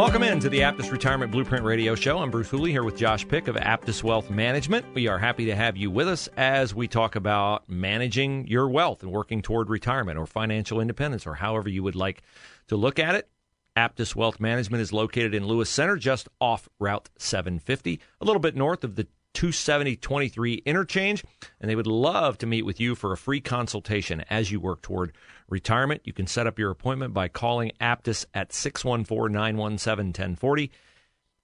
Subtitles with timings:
[0.00, 2.16] Welcome in to the Aptus Retirement Blueprint Radio Show.
[2.16, 4.86] I'm Bruce Hooley here with Josh Pick of Aptus Wealth Management.
[4.94, 9.02] We are happy to have you with us as we talk about managing your wealth
[9.02, 12.22] and working toward retirement or financial independence or however you would like
[12.68, 13.28] to look at it.
[13.76, 18.56] Aptus Wealth Management is located in Lewis Center, just off Route 750, a little bit
[18.56, 21.24] north of the 27023 interchange,
[21.60, 24.82] and they would love to meet with you for a free consultation as you work
[24.82, 25.12] toward
[25.48, 26.02] retirement.
[26.04, 30.70] You can set up your appointment by calling Aptus at 614 917 1040,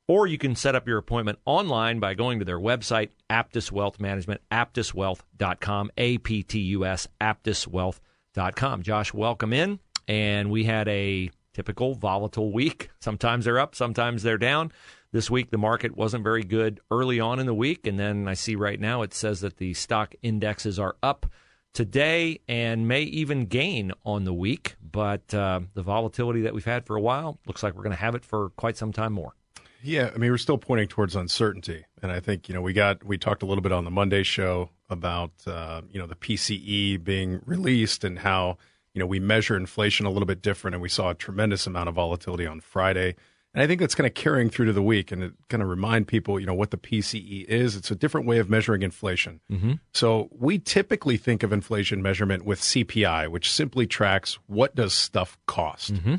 [0.09, 3.99] or you can set up your appointment online by going to their website, Aptus Wealth
[3.99, 8.83] Management, aptuswealth.com, A P T U S, aptuswealth.com.
[8.83, 9.81] Josh, welcome in.
[10.09, 12.91] And we had a typical volatile week.
[13.01, 14.71] Sometimes they're up, sometimes they're down.
[15.13, 17.87] This week, the market wasn't very good early on in the week.
[17.87, 21.27] And then I see right now it says that the stock indexes are up
[21.73, 24.77] today and may even gain on the week.
[24.81, 28.01] But uh, the volatility that we've had for a while looks like we're going to
[28.01, 29.35] have it for quite some time more.
[29.83, 33.05] Yeah, I mean, we're still pointing towards uncertainty, and I think you know we got
[33.05, 37.05] we talked a little bit on the Monday show about uh, you know the PCE
[37.05, 38.57] being released and how
[38.95, 41.89] you know we measure inflation a little bit different, and we saw a tremendous amount
[41.89, 43.15] of volatility on Friday.
[43.57, 45.71] And I think that's kind of carrying through to the week and it kind of
[45.71, 47.75] remind people, you know, what the PCE is.
[47.75, 49.41] It's a different way of measuring inflation.
[49.51, 49.73] Mm-hmm.
[49.95, 55.39] So we typically think of inflation measurement with CPI, which simply tracks what does stuff
[55.47, 55.95] cost.
[55.95, 56.17] Mm-hmm.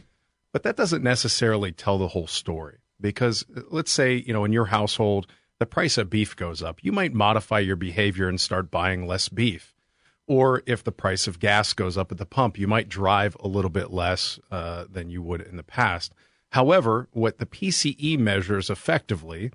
[0.52, 4.66] But that doesn't necessarily tell the whole story because let's say, you know, in your
[4.66, 5.28] household,
[5.60, 6.84] the price of beef goes up.
[6.84, 9.76] You might modify your behavior and start buying less beef.
[10.26, 13.48] Or if the price of gas goes up at the pump, you might drive a
[13.48, 16.14] little bit less uh, than you would in the past.
[16.52, 19.52] However, what the PCE measures effectively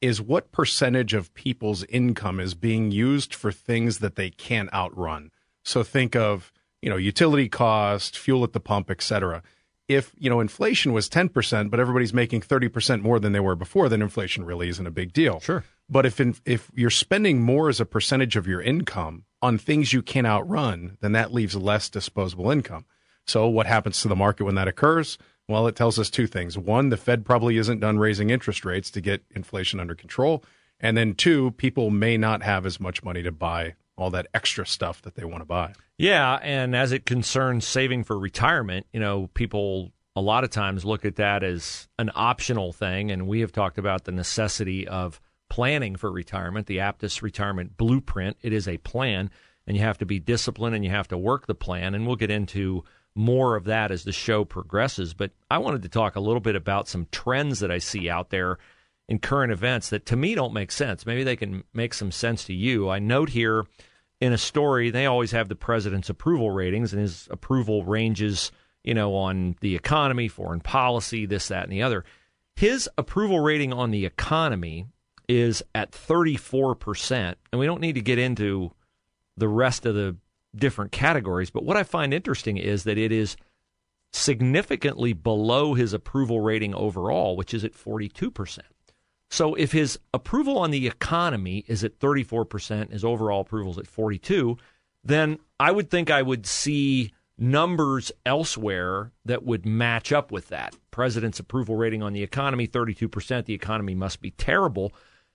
[0.00, 5.30] is what percentage of people's income is being used for things that they can't outrun.
[5.62, 6.52] So think of,
[6.82, 9.42] you know, utility cost, fuel at the pump, etc.
[9.88, 13.88] If, you know, inflation was 10%, but everybody's making 30% more than they were before,
[13.88, 15.40] then inflation really isn't a big deal.
[15.40, 15.64] Sure.
[15.88, 19.92] But if in, if you're spending more as a percentage of your income on things
[19.92, 22.84] you can't outrun, then that leaves less disposable income.
[23.26, 25.18] So what happens to the market when that occurs?
[25.48, 26.58] Well, it tells us two things.
[26.58, 30.44] One, the Fed probably isn't done raising interest rates to get inflation under control.
[30.80, 34.66] And then two, people may not have as much money to buy all that extra
[34.66, 35.72] stuff that they want to buy.
[35.96, 40.84] Yeah, and as it concerns saving for retirement, you know, people a lot of times
[40.84, 45.20] look at that as an optional thing, and we have talked about the necessity of
[45.48, 48.36] planning for retirement, the Aptus Retirement Blueprint.
[48.42, 49.30] It is a plan,
[49.66, 52.16] and you have to be disciplined and you have to work the plan, and we'll
[52.16, 52.84] get into
[53.16, 55.14] more of that as the show progresses.
[55.14, 58.30] But I wanted to talk a little bit about some trends that I see out
[58.30, 58.58] there
[59.08, 61.06] in current events that to me don't make sense.
[61.06, 62.88] Maybe they can make some sense to you.
[62.88, 63.64] I note here
[64.20, 68.50] in a story, they always have the president's approval ratings, and his approval ranges,
[68.82, 72.04] you know, on the economy, foreign policy, this, that, and the other.
[72.54, 74.86] His approval rating on the economy
[75.28, 77.34] is at 34%.
[77.52, 78.72] And we don't need to get into
[79.36, 80.16] the rest of the
[80.54, 81.50] different categories.
[81.50, 83.36] But what I find interesting is that it is
[84.12, 88.58] significantly below his approval rating overall, which is at 42%.
[89.30, 93.86] So if his approval on the economy is at 34%, his overall approval is at
[93.86, 94.56] 42,
[95.04, 100.74] then I would think I would see numbers elsewhere that would match up with that.
[100.90, 104.92] President's approval rating on the economy 32%, the economy must be terrible.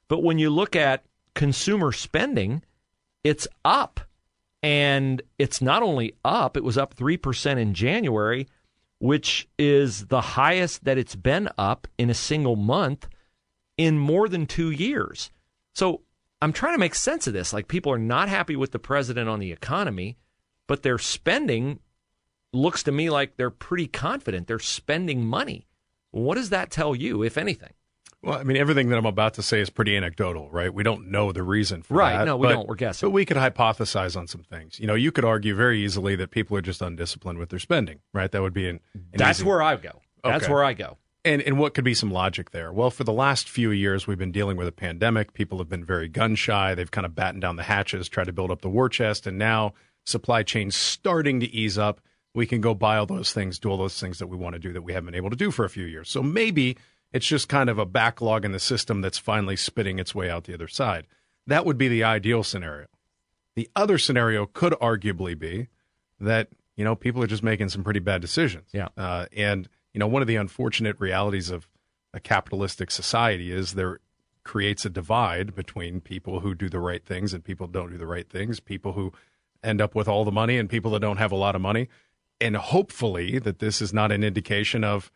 [0.07, 2.63] But when you look at consumer spending,
[3.23, 3.99] it's up
[4.63, 8.47] and it's not only up, it was up 3% in January,
[8.99, 13.07] which is the highest that it's been up in a single month
[13.77, 15.31] in more than two years.
[15.73, 16.01] So
[16.41, 17.53] I'm trying to make sense of this.
[17.53, 20.17] Like people are not happy with the president on the economy,
[20.67, 21.79] but their spending
[22.53, 25.67] looks to me like they're pretty confident they're spending money.
[26.11, 27.73] What does that tell you, if anything?
[28.23, 30.71] Well, I mean, everything that I'm about to say is pretty anecdotal, right?
[30.71, 32.25] We don't know the reason for right, that.
[32.25, 32.67] no, we but, don't.
[32.67, 33.07] We're guessing.
[33.07, 34.79] But we could hypothesize on some things.
[34.79, 37.99] You know, you could argue very easily that people are just undisciplined with their spending,
[38.13, 38.31] right?
[38.31, 38.79] That would be an.
[38.93, 40.01] an That's easy- where I go.
[40.23, 40.53] That's Okay.
[40.53, 40.97] where I go.
[41.25, 42.71] And and what could be some logic there?
[42.71, 45.33] Well, for the last few years, we've been dealing with a pandemic.
[45.33, 46.73] People have been very gun shy.
[46.75, 49.37] They've kind of battened down the hatches, tried to build up the war chest, and
[49.37, 49.73] now
[50.05, 52.01] supply chain's starting to ease up.
[52.33, 54.59] We can go buy all those things, do all those things that we want to
[54.59, 56.09] do that we haven't been able to do for a few years.
[56.09, 56.75] So maybe
[57.13, 60.45] it's just kind of a backlog in the system that's finally spitting its way out
[60.45, 61.07] the other side.
[61.47, 62.87] That would be the ideal scenario.
[63.55, 65.67] The other scenario could arguably be
[66.19, 68.69] that you know people are just making some pretty bad decisions.
[68.71, 68.89] Yeah.
[68.95, 71.67] Uh, and you know one of the unfortunate realities of
[72.13, 73.99] a capitalistic society is there
[74.43, 77.97] creates a divide between people who do the right things and people who don't do
[77.97, 78.59] the right things.
[78.59, 79.13] People who
[79.63, 81.87] end up with all the money and people that don't have a lot of money.
[82.39, 85.11] And hopefully that this is not an indication of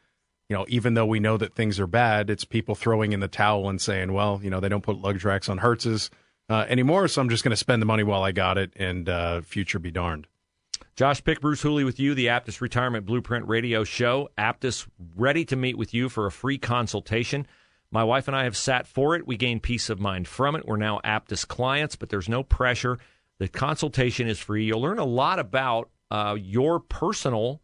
[0.50, 3.28] you know, even though we know that things are bad, it's people throwing in the
[3.28, 6.10] towel and saying, well, you know, they don't put luxury racks on hearses
[6.50, 9.10] uh, anymore, so I'm just going to spend the money while I got it, and
[9.10, 10.28] uh, future be darned.
[10.96, 14.30] Josh Pick, Bruce Hooley with you, the Aptus Retirement Blueprint Radio Show.
[14.38, 17.48] Aptus ready to meet with you for a free consultation.
[17.92, 19.28] My wife and I have sat for it.
[19.28, 20.66] We gain peace of mind from it.
[20.66, 22.98] We're now Aptus clients, but there's no pressure.
[23.40, 24.66] The consultation is free.
[24.66, 27.62] You'll learn a lot about uh, your personal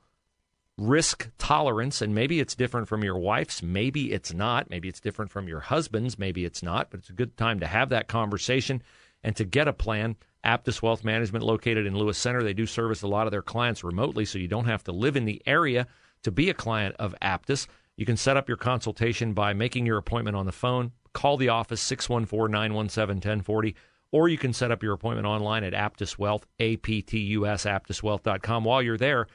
[0.81, 3.61] risk tolerance, and maybe it's different from your wife's.
[3.61, 4.69] Maybe it's not.
[4.69, 6.17] Maybe it's different from your husband's.
[6.17, 6.89] Maybe it's not.
[6.89, 8.81] But it's a good time to have that conversation
[9.23, 10.15] and to get a plan.
[10.43, 13.83] Aptus Wealth Management, located in Lewis Center, they do service a lot of their clients
[13.83, 15.85] remotely, so you don't have to live in the area
[16.23, 17.67] to be a client of Aptus.
[17.95, 20.93] You can set up your consultation by making your appointment on the phone.
[21.13, 23.75] Call the office 614 917 1040,
[24.11, 27.45] or you can set up your appointment online at Aptus Wealth, A P T U
[27.45, 28.63] S, aptuswealth.com.
[28.63, 29.27] While you're there,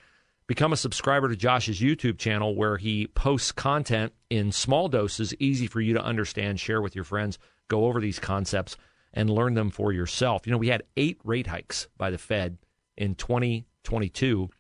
[0.47, 5.67] become a subscriber to Josh's YouTube channel where he posts content in small doses, easy
[5.67, 7.39] for you to understand, share with your friends,
[7.69, 8.77] go over these concepts
[9.13, 10.47] and learn them for yourself.
[10.47, 12.59] You know, we had eight rate hikes by the Fed
[12.97, 14.51] in 2022.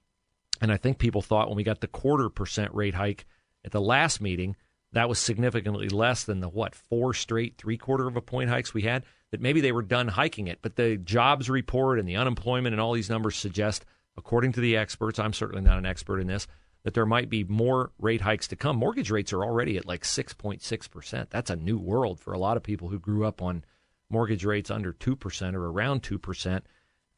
[0.60, 3.26] And I think people thought when we got the quarter percent rate hike
[3.64, 4.56] at the last meeting,
[4.92, 8.72] that was significantly less than the what, four straight three quarter of a point hikes
[8.72, 10.60] we had, that maybe they were done hiking it.
[10.62, 13.84] But the jobs report and the unemployment and all these numbers suggest,
[14.16, 16.46] according to the experts, I'm certainly not an expert in this,
[16.84, 18.76] that there might be more rate hikes to come.
[18.76, 21.26] Mortgage rates are already at like 6.6%.
[21.30, 23.64] That's a new world for a lot of people who grew up on
[24.08, 26.60] mortgage rates under 2% or around 2%.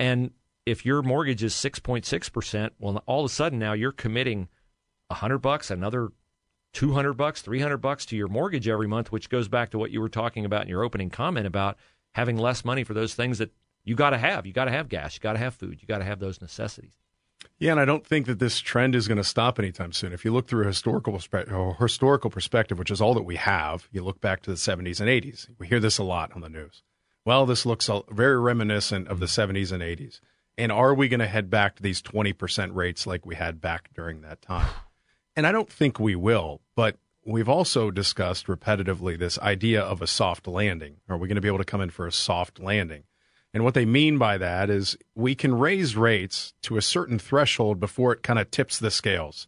[0.00, 0.30] And
[0.64, 4.48] if your mortgage is 6.6%, well all of a sudden now you're committing
[5.08, 6.12] 100 bucks, another
[6.74, 10.00] 200 bucks, 300 bucks to your mortgage every month, which goes back to what you
[10.00, 11.76] were talking about in your opening comment about
[12.14, 13.52] having less money for those things that
[13.84, 14.46] you got to have.
[14.46, 16.40] You got to have gas, you got to have food, you got to have those
[16.40, 16.92] necessities.
[17.58, 20.12] Yeah, and I don't think that this trend is going to stop anytime soon.
[20.12, 21.18] If you look through a historical
[21.80, 25.08] historical perspective, which is all that we have, you look back to the 70s and
[25.08, 25.48] 80s.
[25.58, 26.82] We hear this a lot on the news.
[27.24, 30.20] Well, this looks very reminiscent of the 70s and 80s.
[30.56, 33.90] And are we going to head back to these 20% rates like we had back
[33.94, 34.68] during that time?
[35.36, 40.06] And I don't think we will, but we've also discussed repetitively this idea of a
[40.06, 40.96] soft landing.
[41.08, 43.04] Are we going to be able to come in for a soft landing?
[43.54, 47.80] And what they mean by that is we can raise rates to a certain threshold
[47.80, 49.46] before it kind of tips the scales.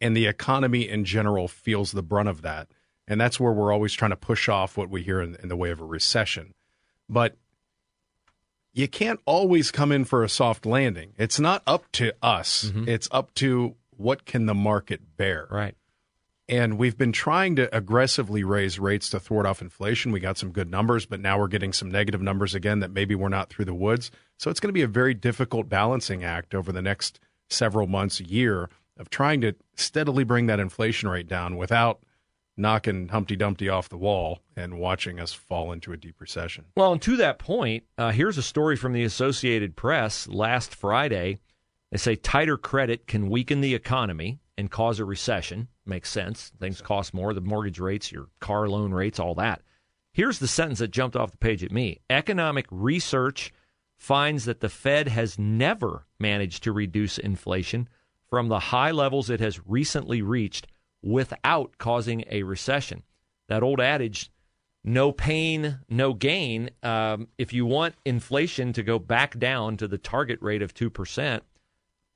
[0.00, 2.68] And the economy in general feels the brunt of that.
[3.06, 5.56] And that's where we're always trying to push off what we hear in, in the
[5.56, 6.54] way of a recession.
[7.08, 7.36] But
[8.72, 11.12] you can't always come in for a soft landing.
[11.16, 12.64] It's not up to us.
[12.64, 12.88] Mm-hmm.
[12.88, 15.46] It's up to what can the market bear.
[15.50, 15.76] Right.
[16.48, 20.12] And we've been trying to aggressively raise rates to thwart off inflation.
[20.12, 23.14] We got some good numbers, but now we're getting some negative numbers again that maybe
[23.14, 24.10] we're not through the woods.
[24.36, 28.20] So it's going to be a very difficult balancing act over the next several months,
[28.20, 32.00] year of trying to steadily bring that inflation rate down without
[32.56, 36.66] knocking Humpty Dumpty off the wall and watching us fall into a deep recession.
[36.76, 41.38] Well, and to that point, uh, here's a story from the Associated Press last Friday.
[41.90, 45.68] They say tighter credit can weaken the economy and cause a recession.
[45.86, 46.52] Makes sense.
[46.58, 49.62] Things cost more, the mortgage rates, your car loan rates, all that.
[50.12, 53.52] Here's the sentence that jumped off the page at me Economic research
[53.98, 57.88] finds that the Fed has never managed to reduce inflation
[58.28, 60.66] from the high levels it has recently reached
[61.02, 63.02] without causing a recession.
[63.48, 64.30] That old adage,
[64.82, 66.70] no pain, no gain.
[66.82, 71.40] Um, if you want inflation to go back down to the target rate of 2%,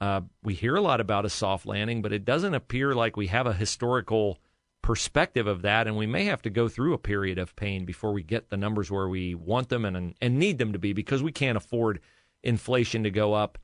[0.01, 3.27] uh, we hear a lot about a soft landing, but it doesn't appear like we
[3.29, 4.39] have a historical
[4.83, 5.87] perspective of that.
[5.87, 8.57] And we may have to go through a period of pain before we get the
[8.57, 12.01] numbers where we want them and, and need them to be because we can't afford
[12.43, 13.59] inflation to go up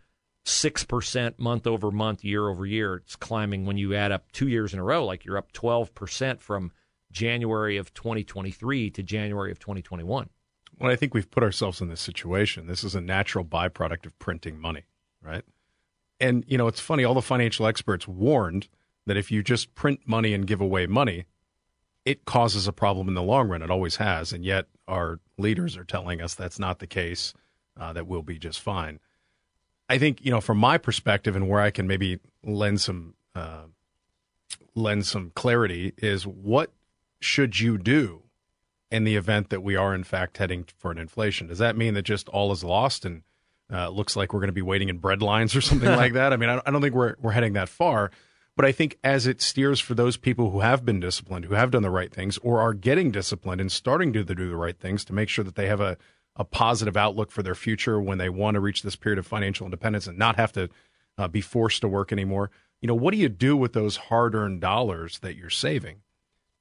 [0.44, 2.96] 6% month over month, year over year.
[2.96, 6.40] It's climbing when you add up two years in a row, like you're up 12%
[6.40, 6.72] from
[7.12, 10.28] January of 2023 to January of 2021.
[10.78, 12.66] Well, I think we've put ourselves in this situation.
[12.66, 14.82] This is a natural byproduct of printing money,
[15.22, 15.44] right?
[16.20, 18.68] And, you know, it's funny, all the financial experts warned
[19.06, 21.26] that if you just print money and give away money,
[22.04, 23.62] it causes a problem in the long run.
[23.62, 24.32] It always has.
[24.32, 27.34] And yet our leaders are telling us that's not the case,
[27.78, 29.00] uh, that we'll be just fine.
[29.88, 33.64] I think, you know, from my perspective and where I can maybe lend some, uh,
[34.74, 36.72] lend some clarity is what
[37.20, 38.22] should you do
[38.90, 41.48] in the event that we are in fact heading for an inflation?
[41.48, 43.22] Does that mean that just all is lost and
[43.72, 46.32] uh, looks like we're going to be waiting in bread lines or something like that?
[46.32, 48.10] I mean, I, don't think we're we're heading that far.
[48.56, 51.72] But I think as it steers for those people who have been disciplined, who have
[51.72, 55.04] done the right things, or are getting disciplined and starting to do the right things
[55.06, 55.96] to make sure that they have a,
[56.36, 59.64] a positive outlook for their future when they want to reach this period of financial
[59.64, 60.68] independence and not have to
[61.18, 62.50] uh, be forced to work anymore.
[62.80, 66.02] You know, what do you do with those hard earned dollars that you're saving?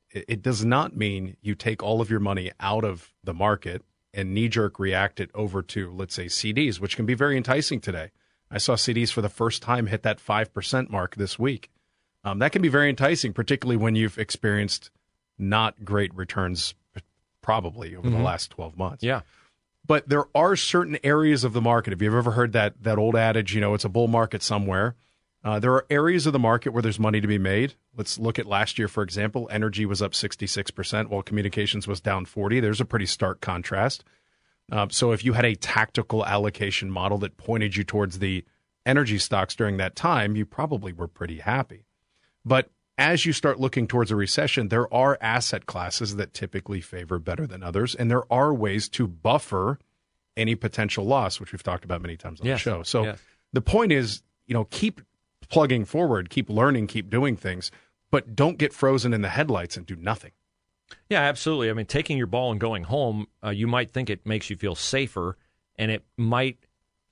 [0.10, 3.84] It, it does not mean you take all of your money out of the market
[4.14, 7.80] and knee jerk react it over to, let's say, CDs, which can be very enticing
[7.80, 8.12] today.
[8.52, 11.72] I saw CDs for the first time hit that 5% mark this week.
[12.24, 14.92] Um, that can be very enticing, particularly when you've experienced
[15.38, 16.76] not great returns,
[17.42, 18.18] probably over mm-hmm.
[18.18, 19.04] the last 12 months.
[19.04, 19.22] Yeah.
[19.86, 21.92] But there are certain areas of the market.
[21.92, 24.96] If you've ever heard that that old adage, you know, it's a bull market somewhere.
[25.44, 27.74] Uh, there are areas of the market where there's money to be made.
[27.98, 29.50] Let's look at last year, for example.
[29.52, 32.62] Energy was up 66%, while communications was down 40.
[32.62, 34.06] There's a pretty stark contrast.
[34.72, 38.46] Uh, so if you had a tactical allocation model that pointed you towards the
[38.86, 41.86] energy stocks during that time, you probably were pretty happy.
[42.46, 47.20] But as you start looking towards a recession, there are asset classes that typically favor
[47.20, 49.80] better than others, and there are ways to buffer
[50.38, 52.60] any potential loss, which we've talked about many times on yes.
[52.60, 52.84] the show.
[52.84, 53.20] So yes.
[53.52, 55.02] the point is, you know, keep
[55.54, 57.72] plugging forward, keep learning, keep doing things,
[58.12, 60.32] but don't get frozen in the headlights and do nothing.
[61.10, 61.70] Yeah, absolutely.
[61.70, 64.56] I mean, taking your ball and going home, uh, you might think it makes you
[64.56, 65.38] feel safer,
[65.76, 66.58] and it might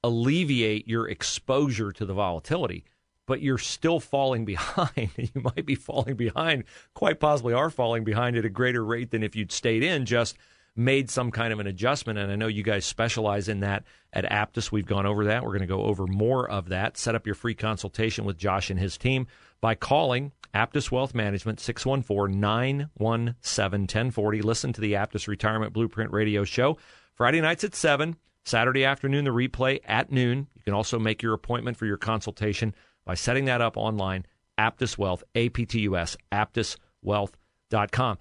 [0.04, 2.84] alleviate your exposure to the volatility
[3.28, 5.10] but you're still falling behind.
[5.16, 9.24] you might be falling behind, quite possibly are falling behind at a greater rate than
[9.24, 10.38] if you'd stayed in, just
[10.76, 12.18] made some kind of an adjustment.
[12.18, 14.72] And I know you guys specialize in that at Aptus.
[14.72, 15.44] We've gone over that.
[15.44, 16.98] We're going to go over more of that.
[16.98, 19.28] Set up your free consultation with Josh and his team
[19.60, 24.42] by calling Aptus Wealth Management 614 917 1040.
[24.42, 26.78] Listen to the Aptus Retirement Blueprint Radio Show
[27.14, 30.48] Friday nights at 7, Saturday afternoon, the replay at noon.
[30.56, 32.74] You can also make your appointment for your consultation
[33.06, 34.26] by setting that up online,
[34.58, 38.18] Aptus Wealth, A P T U S, aptuswealth.com.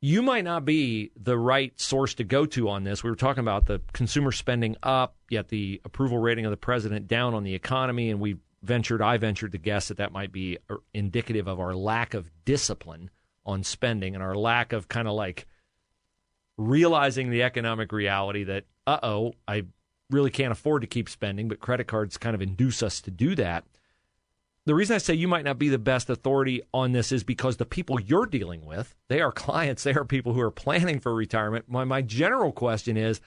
[0.00, 3.02] You might not be the right source to go to on this.
[3.02, 7.08] We were talking about the consumer spending up, yet the approval rating of the president
[7.08, 10.58] down on the economy, and we ventured, I ventured to guess that that might be
[10.68, 13.10] uh, indicative of our lack of discipline
[13.44, 15.46] on spending and our lack of kind of like
[16.58, 19.64] realizing the economic reality that, uh oh, I
[20.10, 23.34] really can't afford to keep spending, but credit cards kind of induce us to do
[23.36, 23.64] that
[24.66, 27.56] the reason I say you might not be the best authority on this is because
[27.56, 31.14] the people you're dealing with, they are clients, they are people who are planning for
[31.14, 31.66] retirement.
[31.68, 33.20] My, my general question is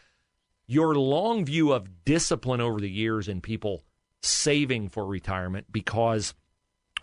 [0.67, 3.83] your long view of discipline over the years in people
[4.21, 6.33] saving for retirement, because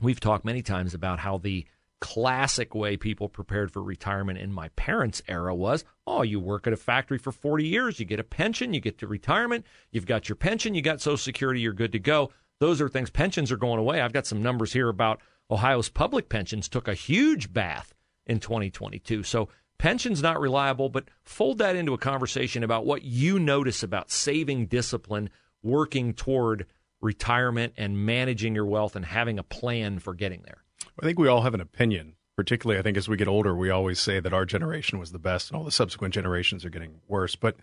[0.03, 1.67] we've talked many times about how the
[1.99, 6.73] classic way people prepared for retirement in my parents' era was oh, you work at
[6.73, 10.29] a factory for 40 years, you get a pension, you get to retirement, you've got
[10.29, 13.11] your pension, you got Social Security, you're good to go those are things.
[13.11, 14.01] Pensions are going away.
[14.01, 15.21] I've got some numbers here about
[15.51, 17.95] Ohio's public pensions took a huge bath
[18.27, 19.23] in 2022.
[19.23, 19.49] So
[19.79, 24.67] pensions not reliable, but fold that into a conversation about what you notice about saving
[24.67, 25.31] discipline,
[25.63, 26.67] working toward
[27.01, 30.65] retirement and managing your wealth and having a plan for getting there.
[31.01, 32.15] I think we all have an opinion.
[32.37, 35.19] Particularly, I think as we get older, we always say that our generation was the
[35.19, 37.35] best and all the subsequent generations are getting worse.
[37.35, 37.57] But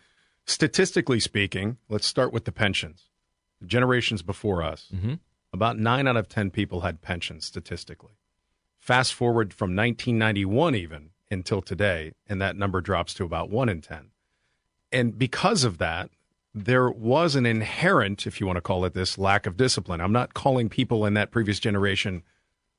[0.47, 3.03] statistically speaking, let's start with the pensions
[3.65, 5.15] generations before us, mm-hmm.
[5.51, 8.13] about nine out of 10 people had pensions statistically.
[8.79, 13.81] Fast forward from 1991 even until today, and that number drops to about one in
[13.81, 14.11] 10.
[14.91, 16.09] And because of that,
[16.53, 20.01] there was an inherent, if you want to call it this, lack of discipline.
[20.01, 22.23] I'm not calling people in that previous generation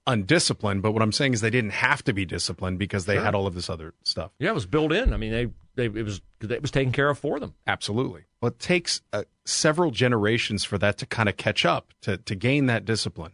[0.06, 3.24] undisciplined, but what I'm saying is they didn't have to be disciplined because they sure.
[3.24, 4.30] had all of this other stuff.
[4.38, 5.12] Yeah, it was built in.
[5.12, 7.54] I mean, they, they it was it was taken care of for them.
[7.66, 8.24] Absolutely.
[8.40, 12.34] Well, it takes uh, several generations for that to kind of catch up to to
[12.34, 13.32] gain that discipline.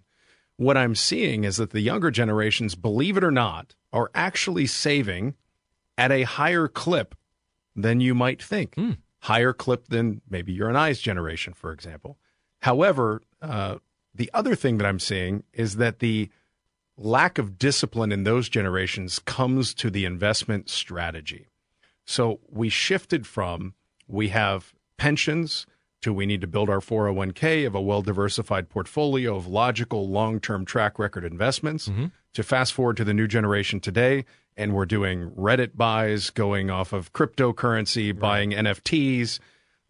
[0.56, 5.34] What I'm seeing is that the younger generations, believe it or not, are actually saving
[5.96, 7.14] at a higher clip
[7.74, 8.74] than you might think.
[8.74, 8.98] Mm.
[9.20, 12.18] Higher clip than maybe your and I's generation, for example.
[12.60, 13.76] However, uh,
[14.14, 16.30] the other thing that I'm seeing is that the
[16.96, 21.46] lack of discipline in those generations comes to the investment strategy.
[22.10, 23.74] So we shifted from
[24.08, 25.64] we have pensions
[26.02, 30.40] to we need to build our 401k of a well diversified portfolio of logical long
[30.40, 32.06] term track record investments mm-hmm.
[32.32, 34.24] to fast forward to the new generation today.
[34.56, 38.18] And we're doing Reddit buys, going off of cryptocurrency, right.
[38.18, 39.38] buying NFTs.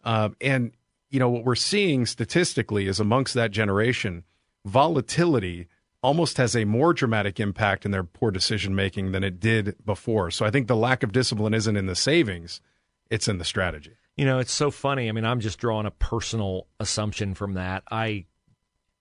[0.05, 0.73] Uh, and,
[1.09, 4.25] you know, what we're seeing statistically is amongst that generation,
[4.67, 5.69] volatility
[6.03, 10.31] almost has a more dramatic impact in their poor decision making than it did before.
[10.31, 12.61] So I think the lack of discipline isn't in the savings,
[13.11, 13.93] it's in the strategy.
[14.17, 15.09] You know, it's so funny.
[15.09, 17.85] I mean, I'm just drawing a personal assumption from that.
[17.91, 18.27] I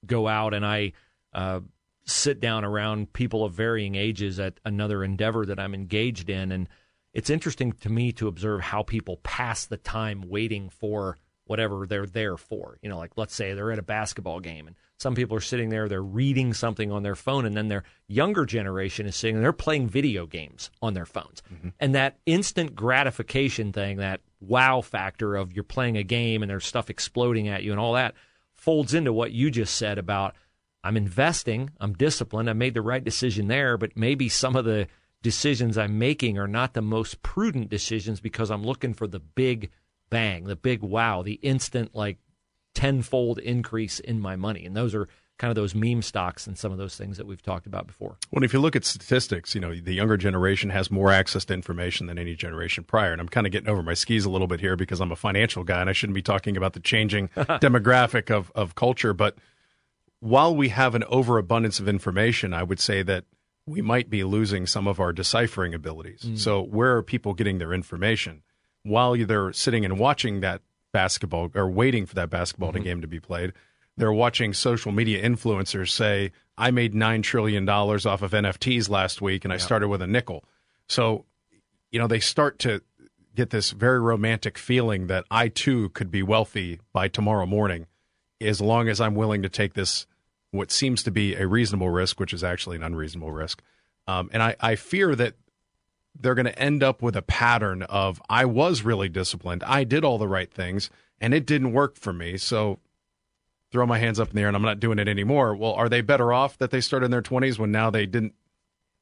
[0.06, 0.94] go out and I
[1.34, 1.62] uh,
[2.06, 6.52] sit down around people of varying ages at another endeavor that I'm engaged in.
[6.52, 6.70] And
[7.14, 11.18] it's interesting to me to observe how people pass the time waiting for
[11.50, 12.78] whatever they're there for.
[12.82, 15.70] You know, like let's say they're at a basketball game and some people are sitting
[15.70, 19.54] there, they're reading something on their phone, and then their younger generation is sitting they're
[19.54, 21.42] playing video games on their phones.
[21.54, 21.70] Mm-hmm.
[21.80, 26.66] And that instant gratification thing, that wow factor of you're playing a game and there's
[26.66, 28.14] stuff exploding at you and all that
[28.54, 30.36] folds into what you just said about
[30.84, 34.88] I'm investing, I'm disciplined, I made the right decision there, but maybe some of the
[35.22, 39.72] decisions I'm making are not the most prudent decisions because I'm looking for the big
[40.10, 42.18] bang, the big wow, the instant like
[42.74, 44.66] tenfold increase in my money.
[44.66, 47.42] And those are kind of those meme stocks and some of those things that we've
[47.42, 48.18] talked about before.
[48.30, 51.54] Well, if you look at statistics, you know, the younger generation has more access to
[51.54, 53.14] information than any generation prior.
[53.14, 55.16] And I'm kind of getting over my skis a little bit here because I'm a
[55.16, 59.14] financial guy and I shouldn't be talking about the changing demographic of, of culture.
[59.14, 59.38] But
[60.20, 63.24] while we have an overabundance of information, I would say that
[63.66, 66.22] we might be losing some of our deciphering abilities.
[66.22, 66.38] Mm.
[66.38, 68.42] So, where are people getting their information?
[68.90, 72.84] While they're sitting and watching that basketball or waiting for that basketball mm-hmm.
[72.84, 73.54] game to be played.
[73.98, 79.44] They're watching social media influencers say, I made $9 trillion off of NFTs last week
[79.44, 80.44] and I started with a nickel.
[80.88, 81.26] So,
[81.92, 82.82] you know, they start to
[83.36, 87.88] get this very romantic feeling that I too could be wealthy by tomorrow morning
[88.42, 90.08] as long as I'm willing to take this,
[90.52, 93.62] what seems to be a reasonable risk, which is actually an unreasonable risk.
[94.08, 95.36] Um, and I, I fear that
[96.20, 99.64] they're going to end up with a pattern of I was really disciplined.
[99.64, 102.38] I did all the right things and it didn't work for me.
[102.38, 102.80] So
[103.72, 105.56] throw my hands up in the air and I'm not doing it anymore.
[105.56, 108.34] Well, are they better off that they started in their 20s when now they didn't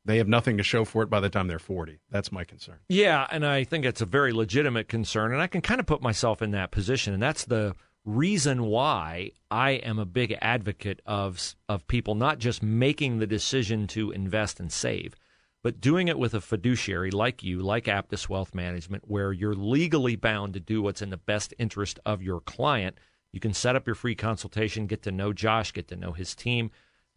[0.06, 2.00] they have nothing to show for it by the time they're 40.
[2.10, 2.78] That's my concern.
[2.88, 6.02] Yeah, and I think it's a very legitimate concern and I can kind of put
[6.02, 7.76] myself in that position and that's the
[8.06, 13.86] reason why I am a big advocate of of people not just making the decision
[13.88, 15.16] to invest and save
[15.68, 20.16] but doing it with a fiduciary like you, like Aptus Wealth Management, where you're legally
[20.16, 22.98] bound to do what's in the best interest of your client.
[23.34, 26.36] You can set up your free consultation, get to know Josh, get to know his
[26.36, 26.72] team,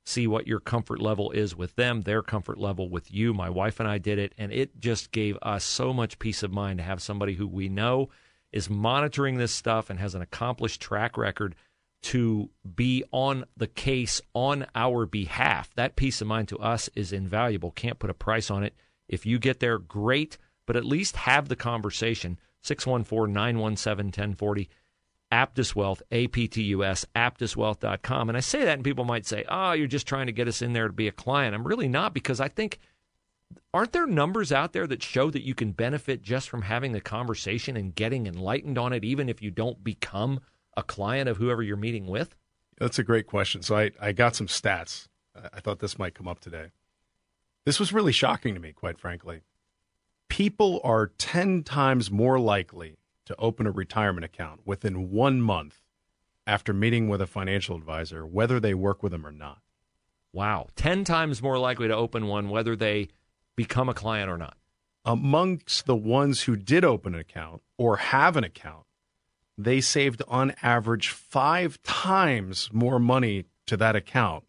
[0.05, 3.33] see what your comfort level is with them, their comfort level with you.
[3.33, 6.51] My wife and I did it, and it just gave us so much peace of
[6.51, 8.09] mind to have somebody who we know
[8.51, 11.55] is monitoring this stuff and has an accomplished track record
[12.03, 15.71] to be on the case on our behalf.
[15.75, 17.71] That peace of mind to us is invaluable.
[17.73, 18.75] Can't put a price on it.
[19.09, 22.39] If you get there, great, but at least have the conversation.
[22.63, 24.69] 614 917 1040.
[25.33, 28.29] Aptus Wealth, A P T U S, aptuswealth.com.
[28.29, 30.61] And I say that, and people might say, oh, you're just trying to get us
[30.61, 31.55] in there to be a client.
[31.55, 32.79] I'm really not because I think,
[33.73, 37.01] aren't there numbers out there that show that you can benefit just from having the
[37.01, 40.41] conversation and getting enlightened on it, even if you don't become
[40.81, 42.35] a client of whoever you're meeting with?
[42.79, 43.63] That's a great question.
[43.63, 45.07] So I, I got some stats.
[45.53, 46.71] I thought this might come up today.
[47.65, 49.43] This was really shocking to me, quite frankly.
[50.29, 55.83] People are 10 times more likely to open a retirement account within one month
[56.47, 59.61] after meeting with a financial advisor, whether they work with them or not.
[60.33, 60.69] Wow.
[60.77, 63.09] 10 times more likely to open one, whether they
[63.57, 64.57] become a client or not.
[65.05, 68.85] Amongst the ones who did open an account or have an account,
[69.65, 74.45] they saved on average five times more money to that account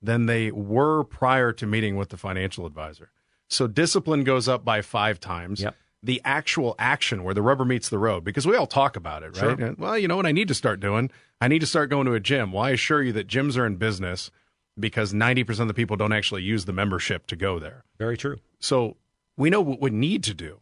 [0.00, 3.10] than they were prior to meeting with the financial advisor.
[3.48, 5.60] So discipline goes up by five times.
[5.60, 5.76] Yep.
[6.02, 9.36] The actual action where the rubber meets the road, because we all talk about it,
[9.40, 9.56] right?
[9.56, 9.74] Sure.
[9.78, 11.10] Well, you know what I need to start doing?
[11.40, 12.50] I need to start going to a gym.
[12.50, 14.32] Well, I assure you that gyms are in business
[14.78, 17.84] because 90% of the people don't actually use the membership to go there.
[17.98, 18.38] Very true.
[18.58, 18.96] So
[19.36, 20.60] we know what we need to do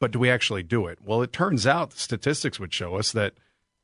[0.00, 0.98] but do we actually do it?
[1.04, 3.34] Well, it turns out the statistics would show us that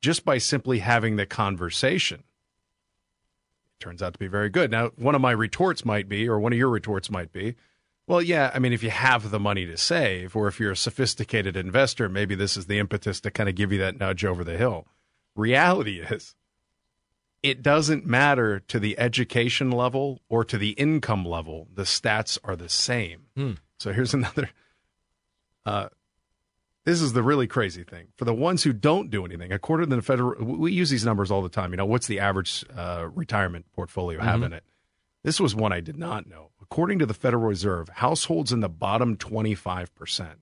[0.02, 4.70] just by simply having the conversation, it turns out to be very good.
[4.70, 7.54] Now, one of my retorts might be, or one of your retorts might be,
[8.06, 10.76] well, yeah, I mean, if you have the money to save, or if you're a
[10.76, 14.44] sophisticated investor, maybe this is the impetus to kind of give you that nudge over
[14.44, 14.86] the hill.
[15.34, 16.34] Reality is,
[17.42, 21.68] it doesn't matter to the education level or to the income level.
[21.74, 23.26] The stats are the same.
[23.36, 23.52] Hmm.
[23.78, 24.50] So here's another.
[25.64, 25.88] Uh,
[26.86, 28.06] this is the really crazy thing.
[28.14, 31.32] For the ones who don't do anything, according to the federal, we use these numbers
[31.32, 31.72] all the time.
[31.72, 34.62] You know, what's the average uh, retirement portfolio have in it?
[35.24, 36.50] This was one I did not know.
[36.62, 40.36] According to the Federal Reserve, households in the bottom 25%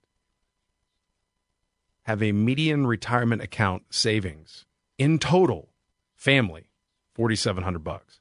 [2.02, 4.66] have a median retirement account savings
[4.98, 5.70] in total,
[6.14, 6.68] family,
[7.14, 8.20] 4700 bucks.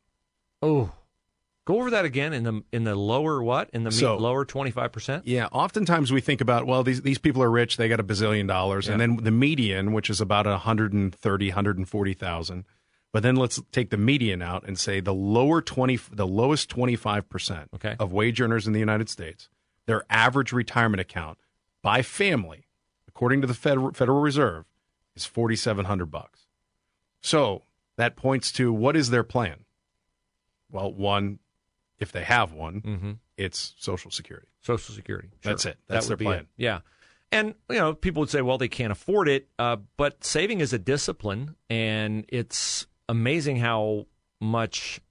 [0.61, 0.93] Oh,
[1.65, 4.71] go over that again in the in the lower what in the So- lower twenty
[4.71, 5.25] five percent.
[5.27, 8.47] Yeah, oftentimes we think about well these these people are rich, they got a bazillion
[8.47, 12.65] dollars, and then the median, which is about 130, 140,000.
[13.11, 17.67] But then let's take the median out and say the lower 20 the lowest 25%
[17.99, 19.49] of wage earners in the United States,
[19.85, 21.37] their average retirement account
[21.83, 22.65] by family,
[23.07, 24.65] according to the Federal, Federal Reserve,
[25.15, 26.47] is 4700 bucks.
[27.21, 27.61] So,
[27.97, 29.65] that points to what is their plan?
[30.71, 31.37] Well, one
[32.03, 33.11] if they have one, Mm-hmm.
[33.37, 34.47] it's social security.
[34.61, 35.29] Social Security.
[35.41, 35.77] That's it.
[35.87, 36.39] That's that their plan.
[36.41, 36.47] it.
[36.55, 36.79] Yeah.
[37.31, 40.71] And you know, people would say, well, they can't afford it, uh, but saving is
[40.71, 44.05] a discipline, and it's amazing how
[44.39, 45.01] much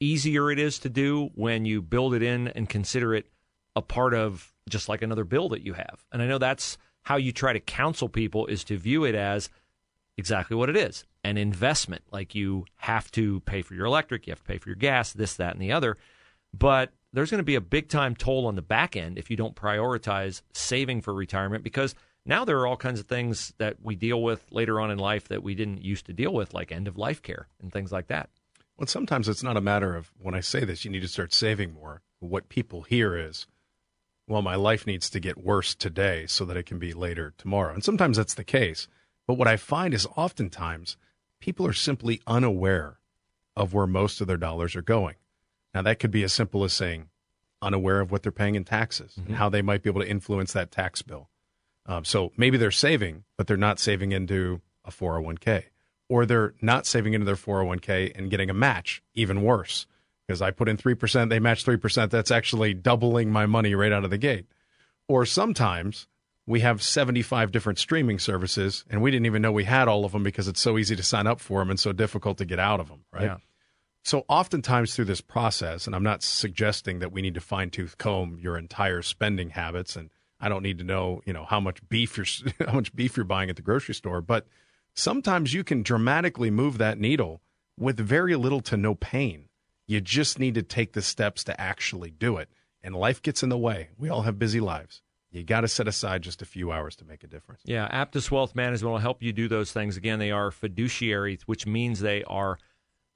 [0.00, 3.26] easier it is to do when you build it in and consider it
[3.76, 6.04] a part of just like another bill that you have.
[6.12, 9.50] And I know that's how you try to counsel people is to view it as
[10.16, 12.02] exactly what it is an investment.
[12.12, 15.12] Like you have to pay for your electric, you have to pay for your gas,
[15.12, 15.96] this, that, and the other.
[16.56, 19.36] But there's going to be a big time toll on the back end if you
[19.36, 21.94] don't prioritize saving for retirement because
[22.26, 25.28] now there are all kinds of things that we deal with later on in life
[25.28, 28.06] that we didn't used to deal with, like end of life care and things like
[28.06, 28.30] that.
[28.76, 31.32] Well, sometimes it's not a matter of when I say this, you need to start
[31.32, 32.02] saving more.
[32.20, 33.46] What people hear is,
[34.26, 37.74] well, my life needs to get worse today so that it can be later tomorrow.
[37.74, 38.88] And sometimes that's the case.
[39.26, 40.96] But what I find is oftentimes
[41.40, 42.98] people are simply unaware
[43.54, 45.16] of where most of their dollars are going.
[45.74, 47.08] Now, that could be as simple as saying
[47.60, 50.52] unaware of what they're paying in taxes and how they might be able to influence
[50.52, 51.30] that tax bill.
[51.86, 55.64] Um, so maybe they're saving, but they're not saving into a 401k,
[56.08, 59.86] or they're not saving into their 401k and getting a match, even worse.
[60.26, 62.10] Because I put in 3%, they match 3%.
[62.10, 64.46] That's actually doubling my money right out of the gate.
[65.06, 66.06] Or sometimes
[66.46, 70.12] we have 75 different streaming services and we didn't even know we had all of
[70.12, 72.58] them because it's so easy to sign up for them and so difficult to get
[72.58, 73.24] out of them, right?
[73.24, 73.36] Yeah.
[74.04, 77.96] So oftentimes through this process, and I'm not suggesting that we need to fine tooth
[77.96, 81.86] comb your entire spending habits, and I don't need to know, you know, how much
[81.88, 82.26] beef you're
[82.68, 84.46] how much beef you're buying at the grocery store, but
[84.92, 87.40] sometimes you can dramatically move that needle
[87.78, 89.48] with very little to no pain.
[89.86, 92.50] You just need to take the steps to actually do it.
[92.82, 93.88] And life gets in the way.
[93.96, 95.00] We all have busy lives.
[95.30, 97.62] You got to set aside just a few hours to make a difference.
[97.64, 99.96] Yeah, Aptus Wealth Management will help you do those things.
[99.96, 102.58] Again, they are fiduciaries, which means they are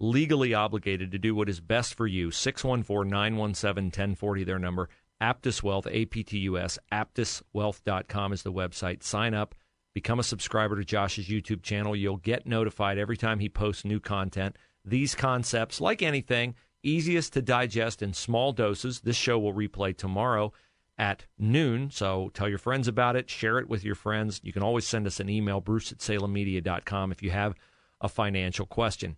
[0.01, 2.31] legally obligated to do what is best for you.
[2.31, 4.89] 614 917 1040, their number.
[5.21, 9.03] Aptus Wealth, A P T U S, aptuswealth.com is the website.
[9.03, 9.55] Sign up,
[9.95, 11.97] become a subscriber to Josh's YouTube channel.
[11.97, 14.57] You'll get notified every time he posts new content.
[14.85, 19.01] These concepts, like anything, easiest to digest in small doses.
[19.01, 20.53] This show will replay tomorrow
[20.97, 21.91] at noon.
[21.91, 24.41] So tell your friends about it, share it with your friends.
[24.45, 27.55] You can always send us an email, bruce at salemmedia.com, if you have
[28.01, 29.17] a financial question.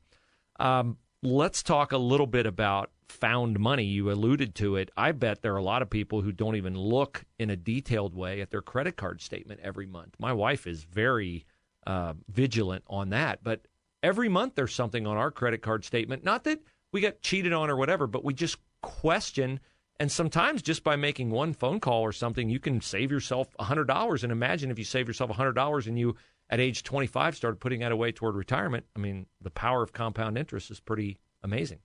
[0.61, 3.85] Um, let's talk a little bit about found money.
[3.85, 4.91] You alluded to it.
[4.97, 8.15] I bet there are a lot of people who don't even look in a detailed
[8.15, 10.15] way at their credit card statement every month.
[10.19, 11.45] My wife is very
[11.87, 13.67] uh, vigilant on that, but
[14.03, 16.25] every month there's something on our credit card statement.
[16.25, 16.61] Not that
[16.93, 19.61] we got cheated on or whatever, but we just question.
[19.99, 24.23] And sometimes just by making one phone call or something, you can save yourself $100.
[24.23, 26.17] And imagine if you save yourself $100 and you,
[26.51, 28.85] at age 25, started putting that away toward retirement.
[28.97, 31.79] I mean, the power of compound interest is pretty amazing.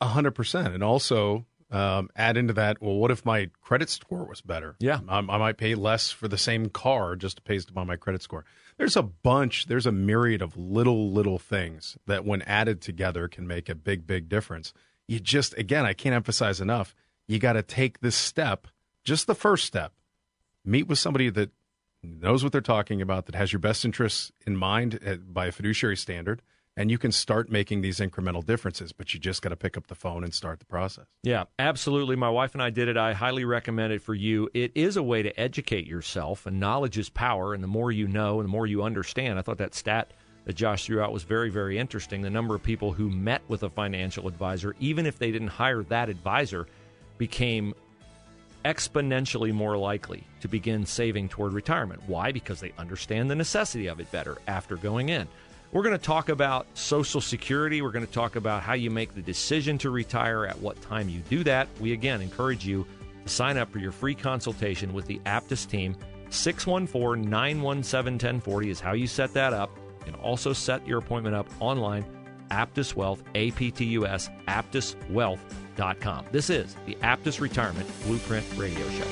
[0.00, 2.82] A hundred percent, and also um, add into that.
[2.82, 4.74] Well, what if my credit score was better?
[4.80, 5.00] Yeah.
[5.08, 8.44] I, I might pay less for the same car just based upon my credit score.
[8.76, 9.66] There's a bunch.
[9.66, 14.06] There's a myriad of little little things that, when added together, can make a big
[14.06, 14.72] big difference.
[15.06, 16.94] You just again, I can't emphasize enough.
[17.28, 18.66] You got to take this step,
[19.04, 19.92] just the first step.
[20.64, 21.50] Meet with somebody that
[22.02, 25.52] knows what they're talking about, that has your best interests in mind uh, by a
[25.52, 26.42] fiduciary standard,
[26.76, 28.92] and you can start making these incremental differences.
[28.92, 31.04] But you just got to pick up the phone and start the process.
[31.22, 32.16] Yeah, absolutely.
[32.16, 32.96] My wife and I did it.
[32.96, 34.48] I highly recommend it for you.
[34.54, 37.54] It is a way to educate yourself, and knowledge is power.
[37.54, 40.12] And the more you know and the more you understand, I thought that stat
[40.44, 42.22] that Josh threw out was very, very interesting.
[42.22, 45.82] The number of people who met with a financial advisor, even if they didn't hire
[45.84, 46.66] that advisor,
[47.18, 47.74] became
[48.64, 52.02] exponentially more likely to begin saving toward retirement.
[52.06, 52.32] Why?
[52.32, 55.28] Because they understand the necessity of it better after going in.
[55.72, 57.80] We're going to talk about Social Security.
[57.80, 61.08] We're going to talk about how you make the decision to retire, at what time
[61.08, 61.66] you do that.
[61.80, 62.86] We again encourage you
[63.24, 65.96] to sign up for your free consultation with the Aptus team.
[66.28, 69.70] 614 917 1040 is how you set that up.
[70.00, 72.04] You can also set your appointment up online.
[72.50, 75.61] Aptus Wealth, A P T U S, aptuswealth.com.
[76.30, 79.04] This is the Aptus Retirement Blueprint Radio Show.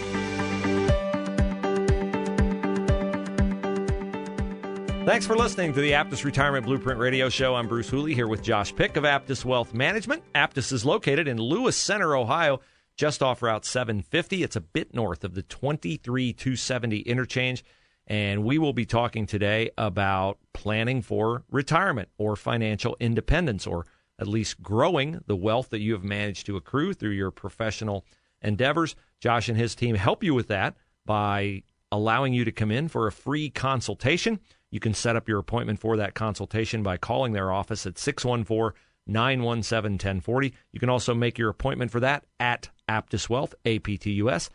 [5.04, 7.54] Thanks for listening to the Aptus Retirement Blueprint Radio Show.
[7.54, 10.22] I'm Bruce Hooley here with Josh Pick of Aptus Wealth Management.
[10.34, 12.60] Aptus is located in Lewis Center, Ohio
[12.96, 14.42] just off Route 750.
[14.42, 17.64] It's a bit north of the 23270 interchange.
[18.06, 23.86] And we will be talking today about planning for retirement or financial independence, or
[24.20, 28.04] at least growing the wealth that you have managed to accrue through your professional
[28.42, 28.94] endeavors.
[29.18, 33.06] Josh and his team help you with that by allowing you to come in for
[33.06, 34.38] a free consultation.
[34.70, 38.78] You can set up your appointment for that consultation by calling their office at 614
[39.06, 40.54] 917 1040.
[40.72, 44.30] You can also make your appointment for that at Aptus Wealth, A P T U
[44.30, 44.50] S,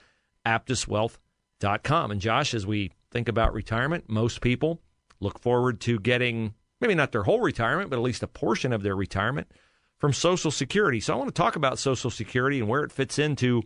[0.45, 2.11] aptuswealth.com.
[2.11, 4.79] And Josh, as we think about retirement, most people
[5.19, 8.83] look forward to getting maybe not their whole retirement, but at least a portion of
[8.83, 9.47] their retirement
[9.97, 10.99] from Social Security.
[10.99, 13.63] So I want to talk about Social Security and where it fits into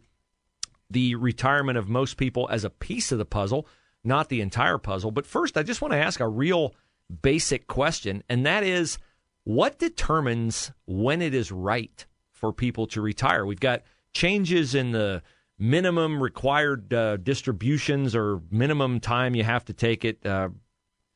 [0.90, 3.68] the retirement of most people as a piece of the puzzle,
[4.04, 5.12] not the entire puzzle.
[5.12, 6.76] But first, I just want to ask a real
[7.22, 8.98] basic question, and that is
[9.44, 13.46] what determines when it is right for people to retire?
[13.46, 15.22] We've got changes in the
[15.58, 20.26] minimum required uh, distributions or minimum time you have to take it.
[20.26, 20.50] Uh,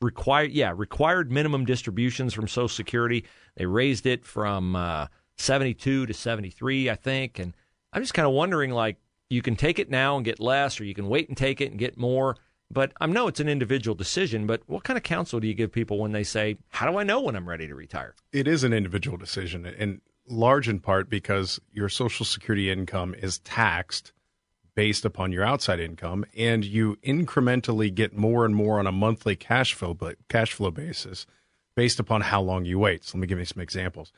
[0.00, 3.24] required, yeah, required minimum distributions from Social Security.
[3.56, 5.06] They raised it from uh,
[5.38, 7.38] 72 to 73, I think.
[7.38, 7.54] And
[7.92, 8.96] I'm just kind of wondering, like,
[9.30, 11.70] you can take it now and get less, or you can wait and take it
[11.70, 12.36] and get more.
[12.70, 15.72] But I know it's an individual decision, but what kind of counsel do you give
[15.72, 18.14] people when they say, How do I know when I'm ready to retire?
[18.32, 19.66] It is an individual decision.
[19.66, 24.12] And large in part because your Social Security income is taxed
[24.74, 29.36] based upon your outside income, and you incrementally get more and more on a monthly
[29.36, 29.96] cash flow
[30.28, 31.26] cash flow basis
[31.74, 33.04] based upon how long you wait.
[33.04, 34.12] So let me give you some examples.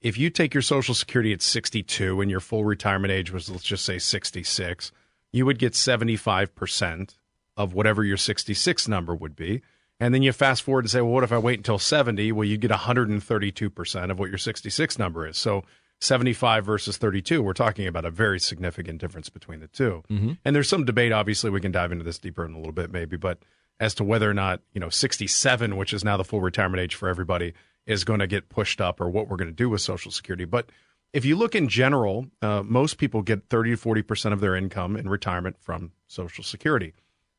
[0.00, 3.64] If you take your Social Security at 62 and your full retirement age was let's
[3.64, 4.92] just say 66,
[5.32, 7.14] you would get 75%
[7.56, 9.62] of whatever your 66 number would be.
[10.00, 12.30] And then you fast forward and say, well, what if I wait until 70?
[12.30, 15.36] Well, you get 132% of what your 66 number is.
[15.36, 15.64] So
[16.00, 20.32] 75 versus 32, we're talking about a very significant difference between the 2 mm-hmm.
[20.44, 22.92] And there's some debate, obviously, we can dive into this deeper in a little bit,
[22.92, 23.38] maybe, but
[23.80, 26.94] as to whether or not, you know, 67, which is now the full retirement age
[26.94, 27.54] for everybody,
[27.86, 30.44] is going to get pushed up or what we're going to do with Social Security.
[30.44, 30.70] But
[31.12, 34.96] if you look in general, uh, most people get 30 to 40% of their income
[34.96, 36.92] in retirement from Social Security.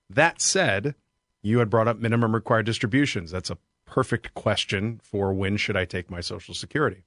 [0.10, 0.96] That said,
[1.42, 3.32] you had brought up minimum required distributions.
[3.32, 7.04] That's a perfect question for when should I take my Social Security.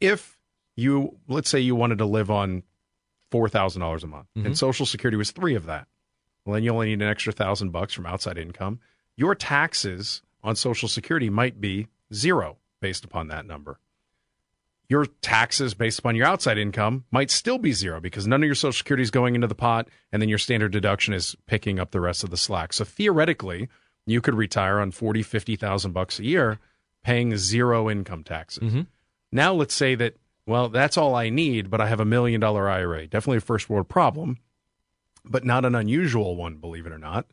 [0.00, 0.38] If
[0.76, 2.62] you, let's say you wanted to live on
[3.32, 4.46] $4,000 a month mm-hmm.
[4.46, 5.86] and Social Security was three of that,
[6.44, 8.80] well, then you only need an extra thousand bucks from outside income.
[9.16, 13.78] Your taxes on Social Security might be zero based upon that number
[14.92, 18.54] your taxes based upon your outside income might still be zero because none of your
[18.54, 21.92] social security is going into the pot and then your standard deduction is picking up
[21.92, 22.74] the rest of the slack.
[22.74, 23.70] So theoretically,
[24.04, 26.58] you could retire on 40, 50,000 bucks a year
[27.02, 28.64] paying zero income taxes.
[28.64, 28.82] Mm-hmm.
[29.32, 32.68] Now let's say that well, that's all I need, but I have a million dollar
[32.68, 33.06] IRA.
[33.06, 34.38] Definitely a first world problem,
[35.24, 37.26] but not an unusual one, believe it or not.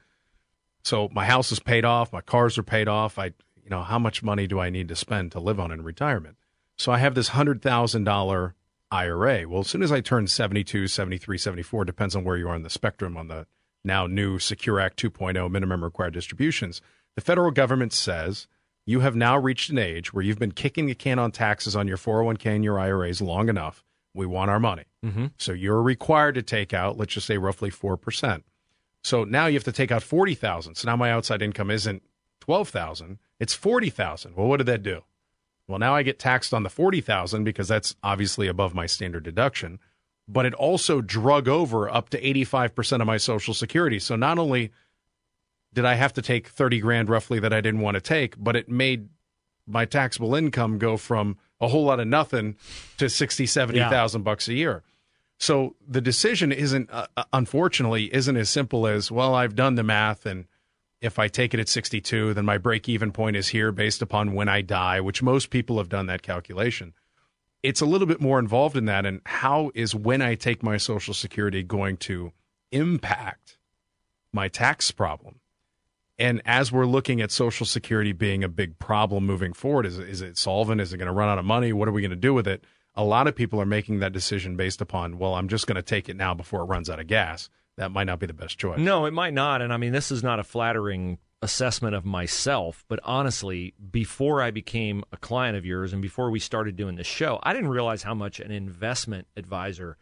[0.84, 3.20] So my house is paid off, my cars are paid off.
[3.20, 3.26] I,
[3.64, 6.38] you know, how much money do I need to spend to live on in retirement?
[6.78, 8.54] So I have this $100,000
[8.92, 9.48] IRA.
[9.48, 12.64] Well, as soon as I turn 72, 73, 74, depends on where you are in
[12.64, 13.46] the spectrum on the
[13.84, 16.82] now new Secure Act 2.0 minimum required distributions,
[17.16, 18.48] the federal government says
[18.90, 21.88] you have now reached an age where you've been kicking the can on taxes on
[21.88, 23.84] your 401k and your IRAs long enough.
[24.16, 24.86] We want our money.
[25.06, 25.28] Mm-hmm.
[25.38, 28.42] So you're required to take out, let's just say roughly 4%.
[29.04, 30.74] So now you have to take out 40,000.
[30.74, 32.02] So now my outside income isn't
[32.40, 34.36] 12,000, it's 40,000.
[34.36, 35.04] Well, what did that do?
[35.68, 39.78] Well, now I get taxed on the 40,000 because that's obviously above my standard deduction,
[40.28, 44.00] but it also drug over up to 85% of my social security.
[44.00, 44.72] So not only
[45.74, 48.56] did I have to take 30 grand roughly that I didn't want to take, but
[48.56, 49.10] it made
[49.68, 52.56] my taxable income go from a whole lot of nothing
[52.98, 54.24] to 60, 70,000 yeah.
[54.24, 54.84] bucks a year.
[55.38, 59.84] So the decision isn't, uh, uh unfortunately, isn't as simple as, well, I've done the
[59.84, 60.46] math and
[61.02, 64.34] if I take it at 62, then my break even point is here based upon
[64.34, 66.94] when I die, which most people have done that calculation.
[67.64, 69.06] It's a little bit more involved in that.
[69.06, 72.34] And how is when I take my Social Security going to
[72.72, 73.58] impact
[74.34, 75.40] my tax problem?
[76.20, 80.22] And as we're looking at Social Security being a big problem moving forward, is, is
[80.22, 80.82] it solvent?
[80.82, 81.72] Is it going to run out of money?
[81.72, 82.66] What are we going to do with it?
[82.96, 85.82] A lot of people are making that decision based upon, well, I'm just going to
[85.82, 87.50] take it now before it runs out of gas.
[87.78, 88.80] That might not be the best choice.
[88.80, 89.62] No, it might not.
[89.62, 94.52] And I mean, this is not a flattering assessment of myself, but honestly, before I
[94.52, 98.04] became a client of yours and before we started doing this show, I didn't realize
[98.04, 99.96] how much an investment advisor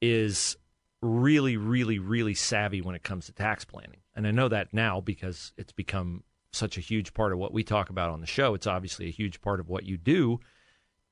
[0.00, 0.56] is
[1.00, 4.00] really, really, really savvy when it comes to tax planning.
[4.14, 7.62] And I know that now because it's become such a huge part of what we
[7.62, 8.54] talk about on the show.
[8.54, 10.40] It's obviously a huge part of what you do.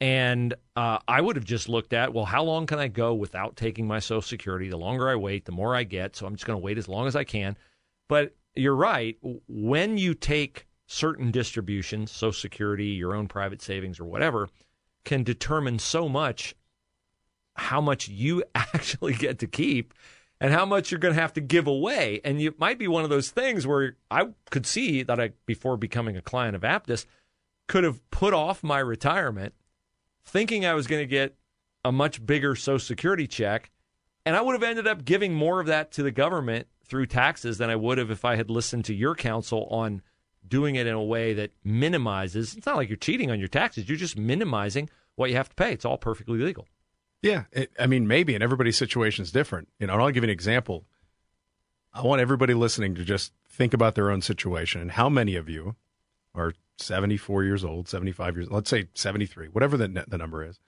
[0.01, 3.57] And uh, I would have just looked at, well, how long can I go without
[3.57, 4.68] taking my Social Security?
[4.68, 6.16] The longer I wait, the more I get.
[6.16, 7.57] So I'm just going to wait as long as I can.
[8.09, 9.16] But you're right.
[9.49, 14.49] When you take certain distributions, Social Security, your own private savings, or whatever,
[15.05, 16.55] can determine so much
[17.57, 19.95] how much you actually get to keep
[20.40, 22.21] and how much you're going to have to give away.
[22.25, 25.77] And it might be one of those things where I could see that I, before
[25.77, 27.07] becoming a client of Aptus,
[27.69, 29.55] could have put off my retirement
[30.25, 31.37] thinking I was going to get
[31.85, 33.71] a much bigger Social Security check.
[34.25, 37.59] And I would have ended up giving more of that to the government through taxes
[37.59, 40.03] than I would have if I had listened to your counsel on
[40.47, 42.55] doing it in a way that minimizes.
[42.55, 45.55] It's not like you're cheating on your taxes, you're just minimizing what you have to
[45.55, 45.73] pay.
[45.73, 46.66] It's all perfectly legal.
[47.27, 49.69] Yeah, it, I mean, maybe, and everybody's situation is different.
[49.79, 50.85] You know, and I'll give you an example.
[51.93, 55.49] I want everybody listening to just think about their own situation and how many of
[55.49, 55.77] you
[56.35, 60.61] are 74 years old, 75 years, let's say 73, whatever the, the number is,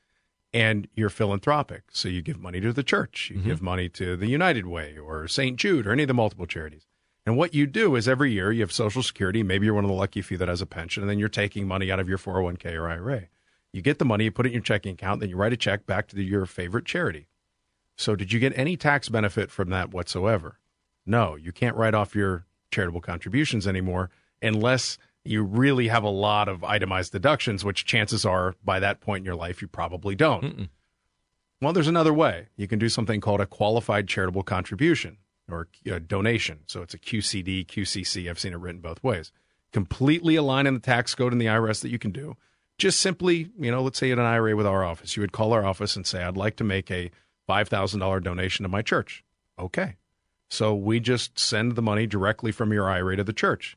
[0.54, 1.82] and you're philanthropic.
[1.92, 3.48] So you give money to the church, you mm-hmm.
[3.48, 5.56] give money to the United Way or St.
[5.56, 6.86] Jude or any of the multiple charities.
[7.26, 9.90] And what you do is every year you have Social Security, maybe you're one of
[9.90, 12.16] the lucky few that has a pension, and then you're taking money out of your
[12.16, 13.28] 401k or IRA.
[13.72, 15.56] You get the money, you put it in your checking account, then you write a
[15.56, 17.28] check back to the, your favorite charity.
[17.96, 20.58] So, did you get any tax benefit from that whatsoever?
[21.04, 26.48] No, you can't write off your charitable contributions anymore unless you really have a lot
[26.48, 30.44] of itemized deductions, which chances are by that point in your life you probably don't.
[30.44, 30.68] Mm-mm.
[31.60, 32.46] Well, there's another way.
[32.56, 35.18] You can do something called a qualified charitable contribution
[35.50, 36.60] or a donation.
[36.66, 38.30] So it's a QCD, QCC.
[38.30, 39.32] I've seen it written both ways.
[39.72, 42.36] Completely aligning the tax code and the IRS that you can do
[42.78, 45.52] just simply, you know, let's say at an IRA with our office, you would call
[45.52, 47.10] our office and say, I'd like to make a
[47.48, 49.24] $5,000 donation to my church.
[49.58, 49.96] Okay.
[50.48, 53.76] So we just send the money directly from your IRA to the church.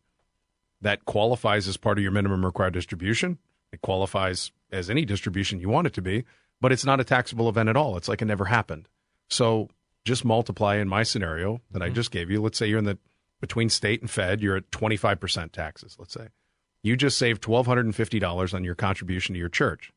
[0.81, 3.39] That qualifies as part of your minimum required distribution.
[3.73, 6.23] It qualifies as any distribution you want it to be,
[6.59, 7.97] but it's not a taxable event at all.
[7.97, 8.87] It's like it never happened.
[9.29, 9.69] So
[10.05, 11.91] just multiply in my scenario that mm-hmm.
[11.91, 12.41] I just gave you.
[12.41, 12.97] Let's say you're in the
[13.39, 16.27] between state and fed, you're at 25% taxes, let's say
[16.83, 19.91] you just saved $1,250 on your contribution to your church.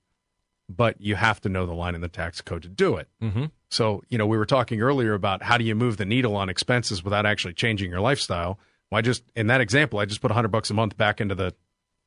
[0.68, 3.08] But you have to know the line in the tax code to do it.
[3.22, 3.46] Mm-hmm.
[3.68, 6.48] So, you know, we were talking earlier about how do you move the needle on
[6.48, 8.58] expenses without actually changing your lifestyle.
[8.90, 11.34] Well, I just in that example, I just put 100 bucks a month back into
[11.34, 11.54] the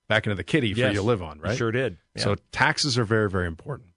[0.08, 1.56] back into the kitty for yes, you to live on, right?
[1.56, 1.98] Sure did.
[2.16, 2.24] Yeah.
[2.24, 3.90] So taxes are very, very important.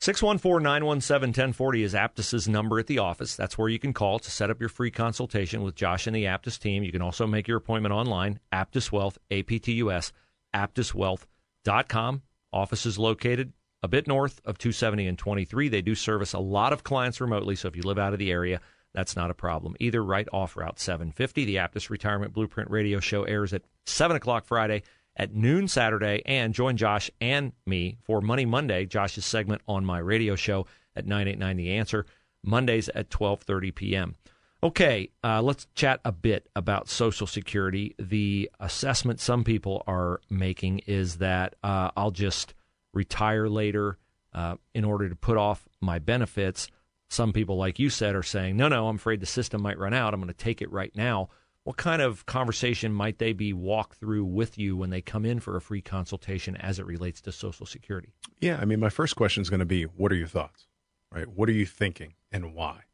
[0.00, 3.34] 614 917 1040 is Aptus's number at the office.
[3.34, 6.24] That's where you can call to set up your free consultation with Josh and the
[6.24, 6.84] Aptus team.
[6.84, 10.12] You can also make your appointment online, Aptus Wealth, A P T U S,
[10.54, 12.22] aptuswealth.com.
[12.52, 15.68] Office is located a bit north of 270 and 23.
[15.68, 18.30] They do service a lot of clients remotely, so if you live out of the
[18.30, 18.60] area,
[18.94, 20.02] that's not a problem either.
[20.02, 21.44] Right off Route 750.
[21.44, 24.84] The Aptus Retirement Blueprint Radio Show airs at 7 o'clock Friday
[25.18, 26.22] at noon Saturday.
[26.24, 31.06] And join Josh and me for Money Monday, Josh's segment on my radio show at
[31.06, 32.06] 989 The Answer,
[32.44, 34.16] Mondays at 12:30 p.m.
[34.60, 37.94] Okay, uh, let's chat a bit about Social Security.
[37.98, 42.54] The assessment some people are making is that uh, I'll just
[42.92, 43.98] retire later
[44.32, 46.68] uh, in order to put off my benefits.
[47.08, 49.94] Some people, like you said, are saying, no, no, I'm afraid the system might run
[49.94, 50.12] out.
[50.12, 51.28] I'm going to take it right now
[51.68, 55.38] what kind of conversation might they be walk through with you when they come in
[55.38, 58.08] for a free consultation as it relates to Social Security?
[58.40, 60.66] Yeah, I mean, my first question is going to be, what are your thoughts?
[61.12, 61.28] Right?
[61.28, 62.84] What are you thinking and why?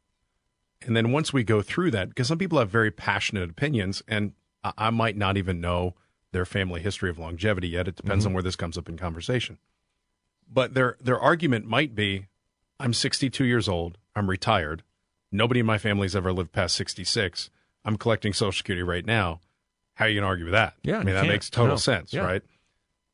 [0.81, 4.33] And then once we go through that, because some people have very passionate opinions, and
[4.61, 5.95] I, I might not even know
[6.33, 7.87] their family history of longevity yet.
[7.87, 8.31] It depends mm-hmm.
[8.31, 9.57] on where this comes up in conversation.
[10.51, 12.27] But their their argument might be,
[12.77, 13.97] I'm 62 years old.
[14.17, 14.83] I'm retired.
[15.31, 17.49] Nobody in my family's ever lived past 66
[17.85, 19.39] I'm collecting Social Security right now.
[19.93, 20.73] How are you going to argue with that?
[20.83, 21.77] Yeah, I mean, that makes total no.
[21.77, 22.25] sense, yeah.
[22.25, 22.41] right?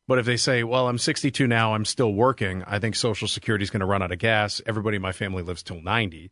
[0.08, 3.64] But if they say, well, I'm 62 now, I'm still working, I think Social Security
[3.64, 4.62] is going to run out of gas.
[4.66, 6.32] Everybody in my family lives till 90.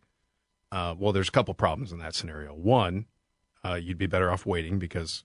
[0.72, 2.54] Uh, well, there's a couple problems in that scenario.
[2.54, 3.06] One,
[3.64, 5.24] uh, you'd be better off waiting because,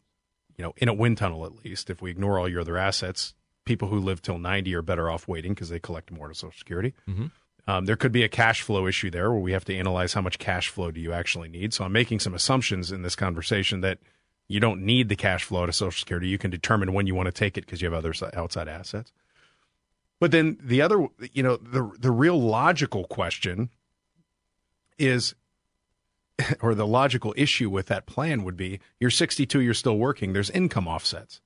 [0.56, 3.34] you know, in a wind tunnel at least, if we ignore all your other assets,
[3.64, 6.56] people who live till 90 are better off waiting because they collect more to Social
[6.56, 6.94] Security.
[7.08, 7.26] Mm-hmm.
[7.66, 10.20] Um, there could be a cash flow issue there where we have to analyze how
[10.20, 11.72] much cash flow do you actually need.
[11.72, 13.98] So I'm making some assumptions in this conversation that
[14.46, 16.28] You don't need the cash flow to Social Security.
[16.28, 19.10] You can determine when you want to take it because you have other outside assets.
[20.20, 23.70] But then the other, you know, the the real logical question
[24.98, 25.34] is
[26.60, 30.50] or the logical issue with that plan would be you're 62, you're still working, there's
[30.50, 31.40] income offsets.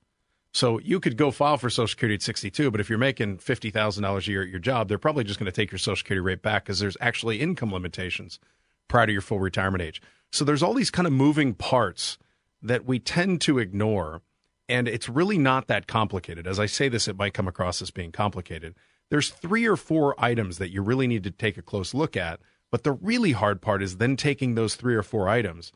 [0.51, 4.27] So you could go file for Social Security at 62, but if you're making $50,000
[4.27, 6.41] a year at your job, they're probably just going to take your Social Security rate
[6.41, 8.39] back because there's actually income limitations
[8.87, 10.01] prior to your full retirement age.
[10.31, 12.17] So there's all these kind of moving parts
[12.61, 14.21] that we tend to ignore.
[14.67, 16.47] And it's really not that complicated.
[16.47, 18.75] As I say this, it might come across as being complicated.
[19.09, 22.39] There's three or four items that you really need to take a close look at
[22.71, 25.71] but the really hard part is then taking those three or four items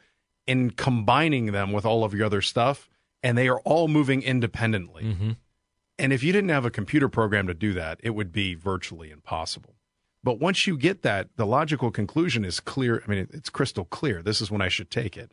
[0.48, 2.90] and combining them with all of your other stuff,
[3.24, 5.04] and they are all moving independently.
[5.04, 5.32] Mm-hmm.
[5.98, 9.12] And if you didn't have a computer program to do that, it would be virtually
[9.12, 9.76] impossible.
[10.24, 13.04] But once you get that, the logical conclusion is clear.
[13.06, 14.22] I mean, it's crystal clear.
[14.22, 15.32] This is when I should take it.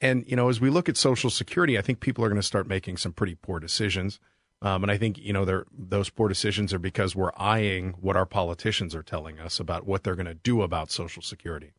[0.00, 2.46] And, you know, as we look at Social Security, I think people are going to
[2.46, 4.18] start making some pretty poor decisions.
[4.62, 8.26] Um, and I think you know those poor decisions are because we're eyeing what our
[8.26, 11.72] politicians are telling us about what they're going to do about Social Security.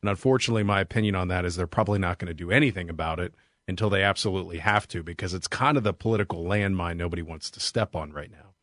[0.00, 3.20] And unfortunately, my opinion on that is they're probably not going to do anything about
[3.20, 3.34] it
[3.68, 7.60] until they absolutely have to, because it's kind of the political landmine nobody wants to
[7.60, 8.54] step on right now.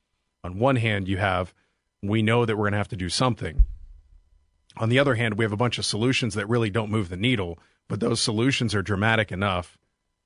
[0.44, 1.54] On one hand, you have
[2.02, 3.66] we know that we're going to have to do something.
[4.78, 7.18] On the other hand, we have a bunch of solutions that really don't move the
[7.18, 9.78] needle, but those solutions are dramatic enough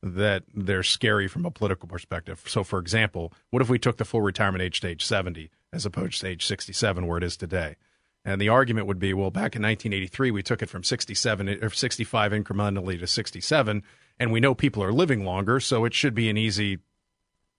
[0.03, 2.43] that they're scary from a political perspective.
[2.45, 5.85] So, for example, what if we took the full retirement age to age 70 as
[5.85, 7.77] opposed to age 67, where it is today?
[8.25, 11.57] And the argument would be, well, back in 1983, we took it from 67 eh,
[11.61, 13.83] or 65 incrementally to 67,
[14.19, 16.79] and we know people are living longer, so it should be an easy,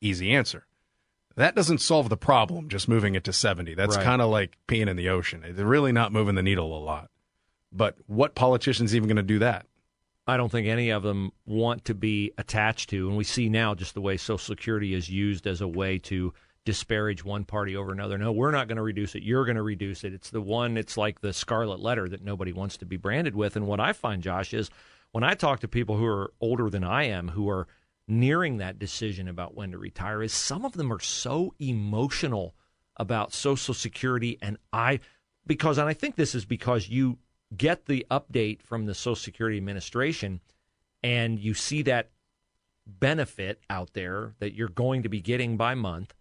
[0.00, 0.66] easy answer.
[1.36, 3.74] That doesn't solve the problem, just moving it to 70.
[3.74, 4.04] That's right.
[4.04, 5.42] kind of like peeing in the ocean.
[5.44, 7.10] It's really not moving the needle a lot.
[7.72, 9.66] But what politician's even going to do that?
[10.26, 13.08] I don't think any of them want to be attached to.
[13.08, 16.32] And we see now just the way Social Security is used as a way to
[16.64, 18.16] disparage one party over another.
[18.16, 19.22] No, we're not going to reduce it.
[19.22, 20.14] You're going to reduce it.
[20.14, 23.56] It's the one, it's like the scarlet letter that nobody wants to be branded with.
[23.56, 24.70] And what I find, Josh, is
[25.12, 27.66] when I talk to people who are older than I am, who are
[28.08, 32.54] nearing that decision about when to retire, is some of them are so emotional
[32.96, 34.38] about Social Security.
[34.40, 35.00] And I,
[35.46, 37.18] because, and I think this is because you
[37.54, 40.40] get the update from the Social Security Administration
[41.02, 42.10] and you see that
[42.86, 46.14] benefit out there that you're going to be getting by month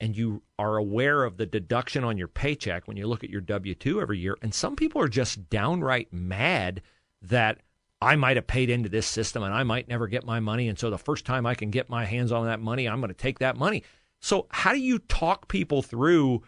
[0.00, 3.40] and you are aware of the deduction on your paycheck when you look at your
[3.40, 4.36] W 2 every year.
[4.42, 6.82] And some people are just downright mad
[7.22, 7.58] that
[8.00, 10.68] I might have paid into this system and I might never get my money.
[10.68, 13.08] And so the first time I can get my hands on that money, I'm going
[13.08, 13.82] to take that money.
[14.20, 16.42] So, how do you talk people through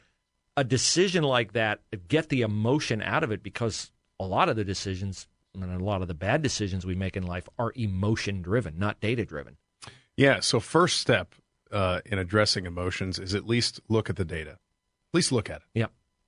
[0.57, 3.43] a decision like that, get the emotion out of it?
[3.43, 7.17] Because a lot of the decisions and a lot of the bad decisions we make
[7.17, 9.57] in life are emotion driven, not data driven.
[10.17, 10.41] Yeah.
[10.41, 11.35] So, first step
[11.73, 14.53] uh, in addressing emotions is at least look at the data.
[14.53, 15.69] At least look at it.
[15.75, 15.87] Yeah.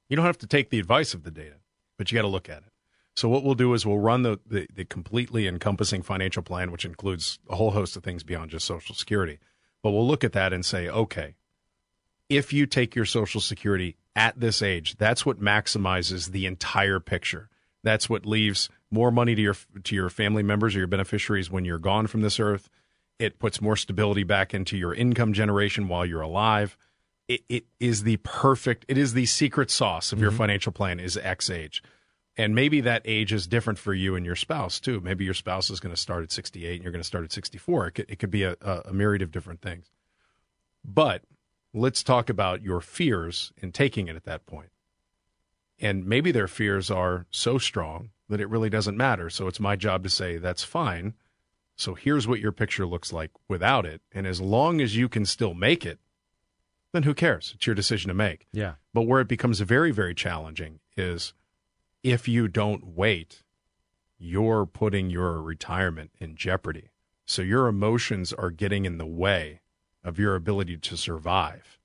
[0.08, 1.56] You don't have to take the advice of the data,
[1.96, 2.72] but you got to look at it.
[3.14, 6.84] So, what we'll do is we'll run the, the, the completely encompassing financial plan, which
[6.84, 9.38] includes a whole host of things beyond just Social Security.
[9.82, 11.34] But we'll look at that and say, okay,
[12.28, 17.50] if you take your Social Security at this age, that's what maximizes the entire picture.
[17.82, 21.64] That's what leaves more money to your to your family members or your beneficiaries when
[21.64, 22.70] you're gone from this earth.
[23.18, 26.76] It puts more stability back into your income generation while you're alive.
[27.28, 28.84] It, it is the perfect.
[28.88, 30.24] It is the secret sauce of mm-hmm.
[30.24, 30.98] your financial plan.
[30.98, 31.82] Is X age,
[32.36, 35.00] and maybe that age is different for you and your spouse too.
[35.00, 37.32] Maybe your spouse is going to start at 68 and you're going to start at
[37.32, 37.88] 64.
[37.88, 39.90] It could, it could be a, a myriad of different things.
[40.84, 41.22] But
[41.74, 44.70] let's talk about your fears in taking it at that point.
[45.78, 49.28] And maybe their fears are so strong that it really doesn't matter.
[49.28, 51.14] So it's my job to say, that's fine.
[51.82, 54.02] So here's what your picture looks like without it.
[54.12, 55.98] And as long as you can still make it,
[56.92, 57.54] then who cares?
[57.56, 58.46] It's your decision to make.
[58.52, 58.74] Yeah.
[58.94, 61.34] But where it becomes very, very challenging is
[62.04, 63.42] if you don't wait,
[64.16, 66.90] you're putting your retirement in jeopardy.
[67.26, 69.62] So your emotions are getting in the way
[70.04, 71.80] of your ability to survive.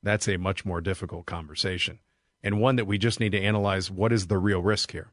[0.00, 1.98] That's a much more difficult conversation
[2.40, 5.10] and one that we just need to analyze what is the real risk here.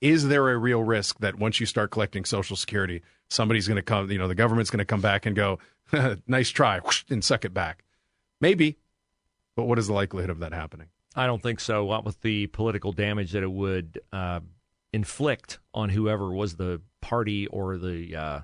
[0.00, 3.82] Is there a real risk that once you start collecting Social Security, somebody's going to
[3.82, 5.58] come, you know, the government's going to come back and go,
[6.26, 6.80] nice try,
[7.10, 7.84] and suck it back?
[8.40, 8.78] Maybe,
[9.56, 10.86] but what is the likelihood of that happening?
[11.16, 11.84] I don't think so.
[11.84, 14.40] What with the political damage that it would uh,
[14.92, 18.40] inflict on whoever was the party or the uh,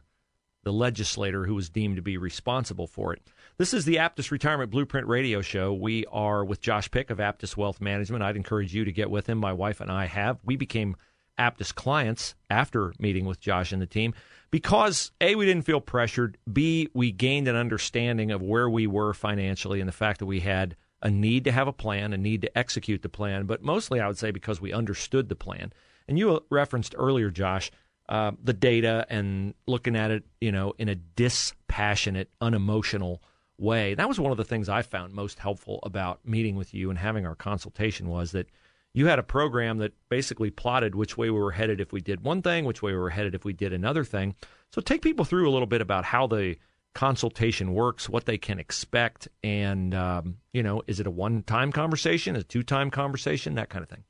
[0.65, 3.23] the legislator who was deemed to be responsible for it.
[3.59, 5.73] This is the Aptus Retirement Blueprint Radio Show.
[5.73, 8.25] We are with Josh Pick of Aptus Wealth Management.
[8.25, 9.39] I'd encourage you to get with him.
[9.39, 10.39] My wife and I have.
[10.43, 10.97] We became
[11.39, 14.15] Aptus clients after meeting with Josh and the team
[14.51, 16.39] because A, we didn't feel pressured.
[16.53, 20.41] B, we gained an understanding of where we were financially and the fact that we
[20.41, 24.01] had a need to have a plan, a need to execute the plan, but mostly
[24.01, 25.73] I would say because we understood the plan.
[26.09, 27.71] And you referenced earlier, Josh,
[28.09, 33.23] uh, the data and looking at it, you know, in a dispassionate, unemotional
[33.59, 33.95] way.
[33.95, 36.99] That was one of the things I found most helpful about meeting with you and
[36.99, 38.49] having our consultation was that
[38.95, 42.23] you had a program that basically plotted which way we were headed if we did
[42.23, 44.35] one thing, which way we were headed if we did another thing.
[44.73, 46.57] So take people through a little bit about how the
[46.95, 52.37] consultation works, what they can expect, and um, you know, is it a one-time conversation,
[52.37, 54.05] a two-time conversation, that kind of thing.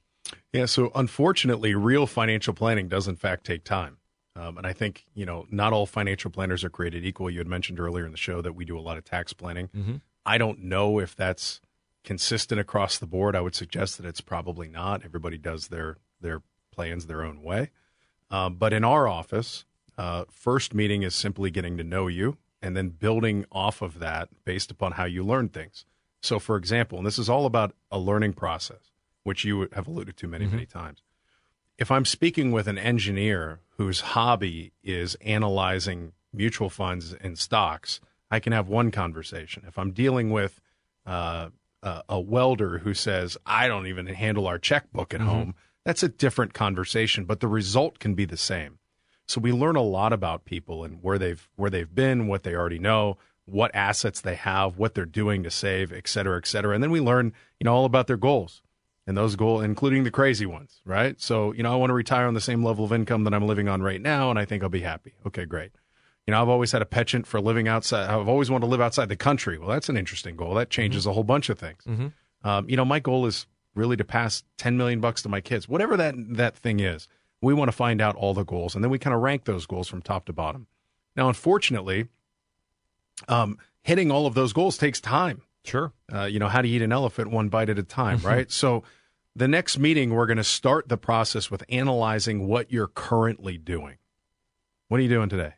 [0.53, 0.67] Yeah.
[0.67, 3.97] So unfortunately, real financial planning does in fact take time.
[4.37, 7.31] Um, and I think, you know, not all financial planners are created equal.
[7.31, 9.69] You had mentioned earlier in the show that we do a lot of tax planning.
[9.69, 9.97] Mm-hmm.
[10.27, 11.61] I don't know if that's
[12.05, 13.35] consistent across the board.
[13.35, 15.05] I would suggest that it's probably not.
[15.05, 17.71] Everybody does their their plans their own way.
[18.31, 19.65] Um, but in our office,
[19.99, 24.29] uh, first meeting is simply getting to know you and then building off of that
[24.45, 25.85] based upon how you learn things.
[26.21, 28.91] So, for example, and this is all about a learning process,
[29.23, 30.55] which you have alluded to many, mm-hmm.
[30.55, 31.03] many times
[31.79, 38.01] if I'm speaking with an engineer whose hobby is analyzing mutual funds and stocks,
[38.31, 39.65] I can have one conversation.
[39.67, 40.61] If I'm dealing with
[41.07, 41.51] uh,
[41.85, 45.29] uh, a welder who says, I don't even handle our checkbook at mm-hmm.
[45.29, 45.55] home,
[45.85, 48.79] that's a different conversation, but the result can be the same.
[49.27, 52.55] So we learn a lot about people and where they've where they've been, what they
[52.55, 56.75] already know, what assets they have, what they're doing to save, et cetera, et cetera.
[56.75, 58.63] And then we learn, you know, all about their goals
[59.07, 61.21] and those goals, including the crazy ones, right?
[61.21, 63.47] So, you know, I want to retire on the same level of income that I'm
[63.47, 65.15] living on right now, and I think I'll be happy.
[65.27, 65.73] Okay, great.
[66.27, 68.09] You know, I've always had a penchant for living outside.
[68.09, 69.59] I've always wanted to live outside the country.
[69.59, 70.55] Well, that's an interesting goal.
[70.55, 71.11] That changes mm-hmm.
[71.11, 71.83] a whole bunch of things.
[71.85, 72.49] Mm-hmm.
[72.49, 75.69] Um, you know, my goal is really to pass 10 million bucks to my kids,
[75.69, 77.09] whatever that that thing is.
[77.43, 79.67] We want to find out all the goals, and then we kind of rank those
[79.67, 80.67] goals from top to bottom.
[81.15, 82.09] Now, unfortunately,
[83.29, 85.43] um, hitting all of those goals takes time.
[85.63, 85.93] Sure.
[86.13, 88.51] Uh, you know, how to eat an elephant one bite at a time, right?
[88.51, 88.83] so
[89.37, 93.97] the next meeting, we're going to start the process with analyzing what you're currently doing.
[94.89, 95.55] What are you doing today?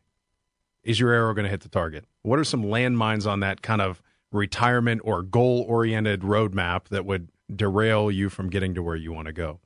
[0.87, 2.05] Is your arrow going to hit the target?
[2.23, 4.01] What are some landmines on that kind of
[4.33, 9.27] retirement or goal oriented roadmap that would derail you from getting to where you want
[9.27, 9.61] to go?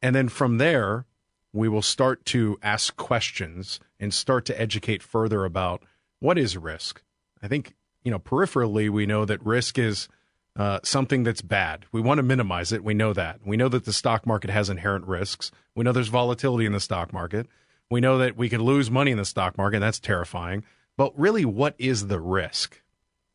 [0.00, 1.06] And then from there,
[1.52, 5.82] we will start to ask questions and start to educate further about
[6.20, 7.02] what is risk.
[7.42, 7.74] I think
[8.08, 10.08] you know, peripherally, we know that risk is
[10.56, 11.84] uh, something that's bad.
[11.92, 12.82] We want to minimize it.
[12.82, 13.40] We know that.
[13.44, 15.50] We know that the stock market has inherent risks.
[15.74, 17.46] We know there's volatility in the stock market.
[17.90, 19.80] We know that we could lose money in the stock market.
[19.80, 20.64] That's terrifying.
[20.96, 22.82] But really, what is the risk?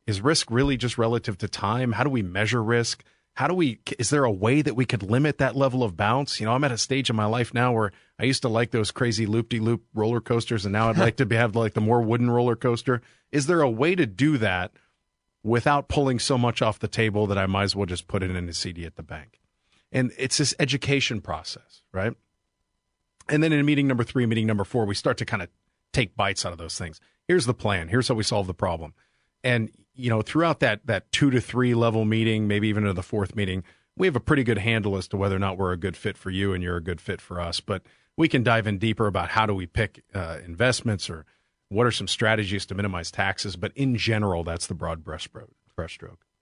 [0.06, 1.94] Is risk really just relative to time?
[1.94, 3.04] How do we measure risk?
[3.36, 6.40] How do we, is there a way that we could limit that level of bounce?
[6.40, 8.72] You know, I'm at a stage in my life now where I used to like
[8.72, 11.82] those crazy loop de loop roller coasters, and now I'd like to have like the
[11.82, 13.02] more wooden roller coaster.
[13.32, 14.74] Is there a way to do that
[15.42, 18.30] without pulling so much off the table that I might as well just put it
[18.30, 19.40] in a CD at the bank?
[19.92, 22.14] And it's this education process, right?
[23.30, 25.50] And then in meeting number three, meeting number four, we start to kind of
[25.92, 27.00] take bites out of those things.
[27.28, 27.88] Here's the plan.
[27.88, 28.94] Here's how we solve the problem.
[29.44, 33.04] And you know, throughout that that two to three level meeting, maybe even to the
[33.04, 33.64] fourth meeting,
[33.96, 36.18] we have a pretty good handle as to whether or not we're a good fit
[36.18, 37.60] for you and you're a good fit for us.
[37.60, 37.84] But
[38.18, 41.26] we can dive in deeper about how do we pick uh, investments or
[41.70, 43.56] what are some strategies to minimize taxes?
[43.56, 45.50] But in general, that's the broad brushstroke.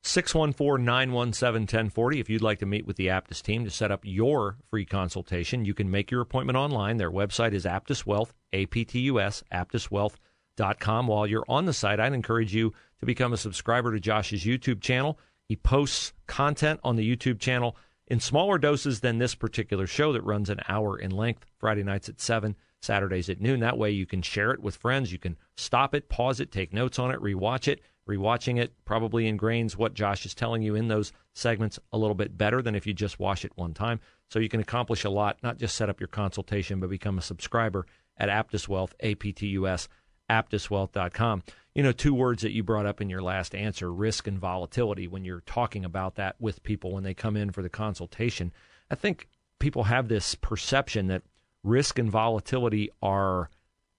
[0.03, 0.07] Brushstroke.
[0.07, 2.19] 614 917 1040.
[2.19, 5.65] If you'd like to meet with the Aptus team to set up your free consultation,
[5.65, 6.97] you can make your appointment online.
[6.97, 11.07] Their website is Aptus Wealth, A P T U S, aptuswealth.com.
[11.07, 14.81] While you're on the site, I'd encourage you to become a subscriber to Josh's YouTube
[14.81, 15.17] channel.
[15.47, 17.75] He posts content on the YouTube channel
[18.07, 22.09] in smaller doses than this particular show that runs an hour in length, Friday nights
[22.09, 23.59] at 7, Saturdays at noon.
[23.59, 25.11] That way you can share it with friends.
[25.11, 27.81] You can stop it, pause it, take notes on it, rewatch it.
[28.09, 32.37] Rewatching it probably ingrains what Josh is telling you in those segments a little bit
[32.37, 33.99] better than if you just watch it one time.
[34.29, 37.21] So you can accomplish a lot, not just set up your consultation, but become a
[37.21, 37.85] subscriber
[38.17, 39.87] at Aptus Wealth, A P T U S,
[40.29, 41.43] aptuswealth.com
[41.73, 45.07] you know, two words that you brought up in your last answer risk and volatility
[45.07, 48.51] when you're talking about that with people when they come in for the consultation.
[48.89, 49.29] I think
[49.59, 51.23] people have this perception that
[51.63, 53.49] risk and volatility are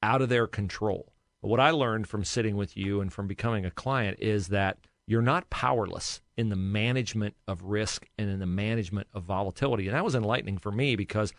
[0.03, 1.12] out of their control.
[1.43, 4.79] But what I learned from sitting with you and from becoming a client is that
[5.07, 9.89] you're not powerless in the management of risk and in the management of volatility.
[9.89, 11.33] And that was enlightening for me because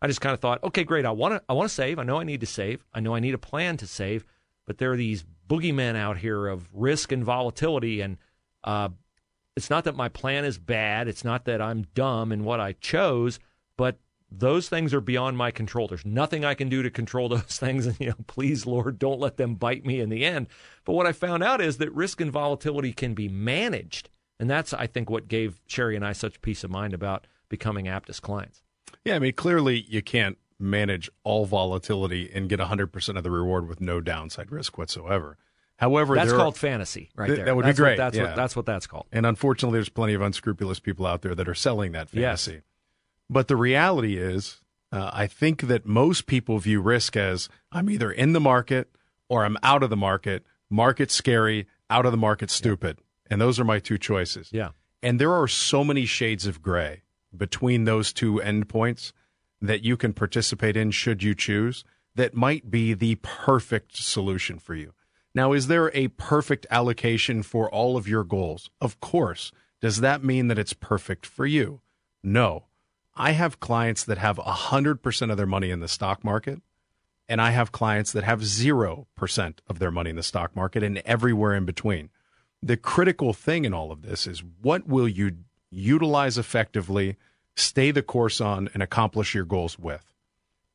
[0.00, 1.04] I just kind of thought, okay, great.
[1.04, 1.98] I want to I want to save.
[1.98, 2.84] I know I need to save.
[2.94, 4.24] I know I need a plan to save,
[4.66, 8.00] but there are these boogeymen out here of risk and volatility.
[8.00, 8.16] And
[8.64, 8.88] uh,
[9.56, 11.06] it's not that my plan is bad.
[11.06, 13.38] It's not that I'm dumb in what I chose,
[13.76, 13.98] but
[14.30, 15.88] those things are beyond my control.
[15.88, 17.86] There's nothing I can do to control those things.
[17.86, 20.48] And, you know, please, Lord, don't let them bite me in the end.
[20.84, 24.08] But what I found out is that risk and volatility can be managed.
[24.38, 27.86] And that's, I think, what gave Sherry and I such peace of mind about becoming
[27.86, 28.62] Aptus clients.
[29.04, 33.68] Yeah, I mean, clearly you can't manage all volatility and get 100% of the reward
[33.68, 35.36] with no downside risk whatsoever.
[35.76, 37.46] However, that's called are, fantasy, right th- there.
[37.46, 37.92] That would that's be great.
[37.92, 38.24] What, that's yeah.
[38.24, 39.06] what that's what that's called.
[39.12, 42.52] And unfortunately, there's plenty of unscrupulous people out there that are selling that fantasy.
[42.52, 42.62] Yes.
[43.30, 44.60] But the reality is,
[44.90, 48.90] uh, I think that most people view risk as I'm either in the market
[49.28, 50.44] or I'm out of the market.
[50.68, 53.32] Market scary, out of the market stupid, yeah.
[53.32, 54.50] and those are my two choices.
[54.52, 54.70] Yeah.
[55.02, 57.02] And there are so many shades of gray
[57.36, 59.12] between those two endpoints
[59.60, 64.74] that you can participate in should you choose that might be the perfect solution for
[64.74, 64.92] you.
[65.34, 68.70] Now, is there a perfect allocation for all of your goals?
[68.80, 69.52] Of course.
[69.80, 71.80] Does that mean that it's perfect for you?
[72.22, 72.64] No.
[73.20, 76.62] I have clients that have 100% of their money in the stock market,
[77.28, 81.02] and I have clients that have 0% of their money in the stock market and
[81.04, 82.08] everywhere in between.
[82.62, 85.36] The critical thing in all of this is what will you
[85.70, 87.18] utilize effectively,
[87.54, 90.14] stay the course on, and accomplish your goals with?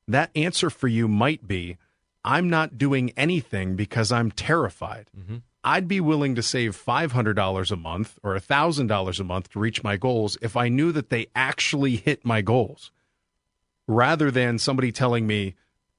[0.07, 1.77] That answer for you might be
[2.23, 5.09] I'm not doing anything because I'm terrified.
[5.17, 5.37] Mm-hmm.
[5.65, 9.97] I'd be willing to save $500 a month or $1,000 a month to reach my
[9.97, 12.91] goals if I knew that they actually hit my goals
[13.87, 15.55] rather than somebody telling me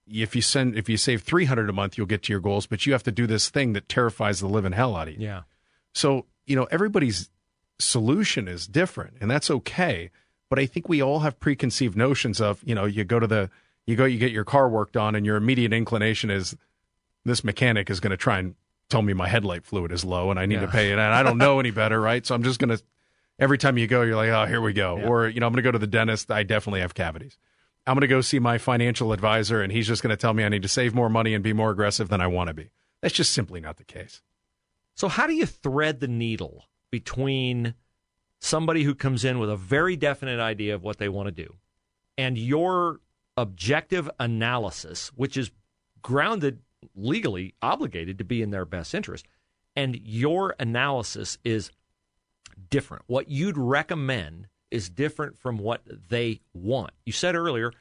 [0.08, 2.86] if you send if you save 300 a month you'll get to your goals but
[2.86, 5.26] you have to do this thing that terrifies the living hell out of you.
[5.26, 5.42] Yeah.
[5.92, 7.28] So, you know, everybody's
[7.80, 10.10] solution is different and that's okay,
[10.48, 13.50] but I think we all have preconceived notions of, you know, you go to the
[13.84, 16.56] you go you get your car worked on and your immediate inclination is
[17.24, 18.54] this mechanic is going to try and
[18.88, 20.60] tell me my headlight fluid is low and I need Yeah.
[20.62, 22.24] to pay it and I don't know any better, right?
[22.24, 22.82] So I'm just going to
[23.38, 25.06] every time you go you're like, "Oh, here we go." Yeah.
[25.08, 27.38] Or, you know, I'm going to go to the dentist, I definitely have cavities.
[27.86, 30.44] I'm going to go see my financial advisor and he's just going to tell me
[30.44, 32.70] I need to save more money and be more aggressive than I want to be.
[33.00, 34.22] That's just simply not the case.
[34.94, 37.74] So, how do you thread the needle between
[38.38, 41.54] somebody who comes in with a very definite idea of what they want to do
[42.18, 43.00] and your
[43.36, 45.50] objective analysis, which is
[46.02, 46.60] grounded
[46.94, 49.26] legally obligated to be in their best interest,
[49.74, 51.70] and your analysis is
[52.70, 53.04] different?
[53.06, 56.90] What you'd recommend is different from what they want.
[57.04, 57.72] You said earlier,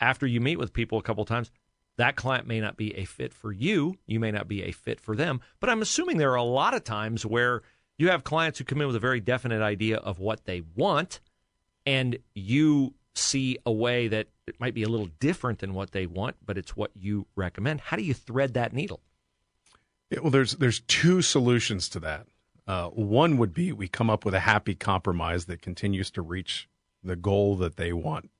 [0.00, 1.50] after you meet with people a couple times,
[1.96, 3.94] that client may not be a fit for you.
[4.06, 5.40] You may not be a fit for them.
[5.60, 7.62] But I'm assuming there are a lot of times where
[7.98, 11.20] you have clients who come in with a very definite idea of what they want,
[11.86, 16.06] and you see a way that it might be a little different than what they
[16.06, 17.80] want, but it's what you recommend.
[17.80, 19.00] How do you thread that needle?
[20.10, 22.26] Yeah, well, there's there's two solutions to that.
[22.66, 26.68] Uh, one would be we come up with a happy compromise that continues to reach
[27.02, 28.30] the goal that they want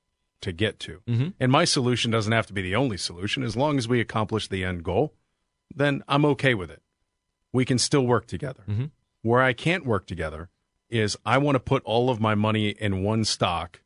[0.40, 1.00] to get to.
[1.06, 1.28] Mm-hmm.
[1.40, 3.42] And my solution doesn't have to be the only solution.
[3.42, 5.14] As long as we accomplish the end goal,
[5.74, 6.82] then I'm okay with it.
[7.52, 8.62] We can still work together.
[8.68, 8.90] Mhm.
[9.22, 10.48] Where I can't work together
[10.90, 13.80] is I want to put all of my money in one stock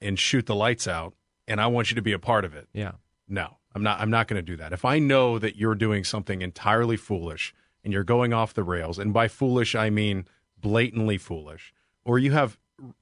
[0.00, 1.14] and shoot the lights out,
[1.52, 2.66] and I want you to be a part of it.
[2.72, 2.92] Yeah.
[3.28, 4.00] No, I'm not.
[4.00, 4.72] I'm not going to do that.
[4.72, 8.98] If I know that you're doing something entirely foolish and you're going off the rails,
[8.98, 10.26] and by foolish I mean
[10.58, 11.72] blatantly foolish,
[12.04, 12.58] or you have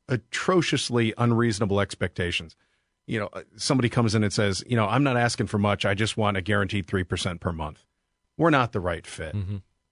[0.09, 2.57] atrociously unreasonable expectations.
[3.07, 5.85] You know, uh, somebody comes in and says, you know, I'm not asking for much.
[5.85, 7.85] I just want a guaranteed three percent per month.
[8.37, 9.35] We're not the right fit.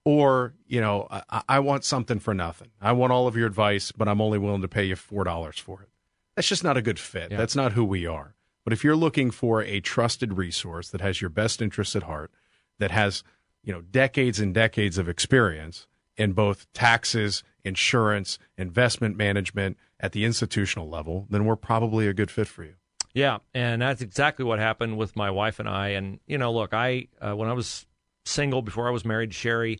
[0.05, 2.69] Or, you know, I, I want something for nothing.
[2.81, 5.59] I want all of your advice, but I'm only willing to pay you four dollars
[5.59, 5.89] for it.
[6.35, 7.31] That's just not a good fit.
[7.31, 7.37] Yeah.
[7.37, 8.33] That's not who we are.
[8.69, 12.29] But if you're looking for a trusted resource that has your best interests at heart,
[12.77, 13.23] that has,
[13.63, 20.23] you know, decades and decades of experience in both taxes, insurance, investment management at the
[20.23, 22.75] institutional level, then we're probably a good fit for you.
[23.11, 25.87] Yeah, and that's exactly what happened with my wife and I.
[25.87, 27.87] And you know, look, I uh, when I was
[28.23, 29.79] single before I was married Sherry,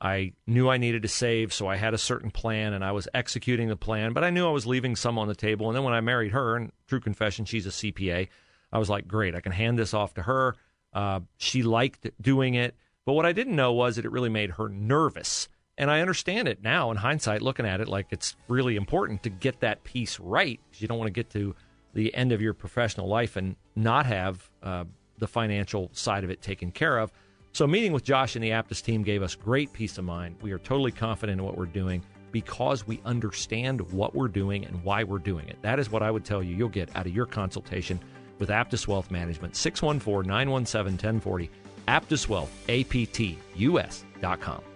[0.00, 3.08] I knew I needed to save, so I had a certain plan and I was
[3.14, 4.12] executing the plan.
[4.12, 5.68] But I knew I was leaving some on the table.
[5.68, 8.28] And then when I married her, and true confession, she's a CPA,
[8.72, 10.54] I was like, great, I can hand this off to her.
[10.92, 12.74] Uh, she liked doing it,
[13.04, 15.48] but what I didn't know was that it really made her nervous.
[15.78, 19.30] And I understand it now in hindsight, looking at it, like it's really important to
[19.30, 20.58] get that piece right.
[20.74, 21.54] You don't want to get to
[21.92, 24.84] the end of your professional life and not have uh,
[25.18, 27.12] the financial side of it taken care of.
[27.56, 30.36] So, meeting with Josh and the Aptus team gave us great peace of mind.
[30.42, 34.84] We are totally confident in what we're doing because we understand what we're doing and
[34.84, 35.56] why we're doing it.
[35.62, 37.98] That is what I would tell you you'll get out of your consultation
[38.38, 39.56] with Aptus Wealth Management.
[39.56, 41.50] 614 917 1040.
[41.88, 44.60] Aptus Wealth, APTUS.com.
[44.60, 44.75] Three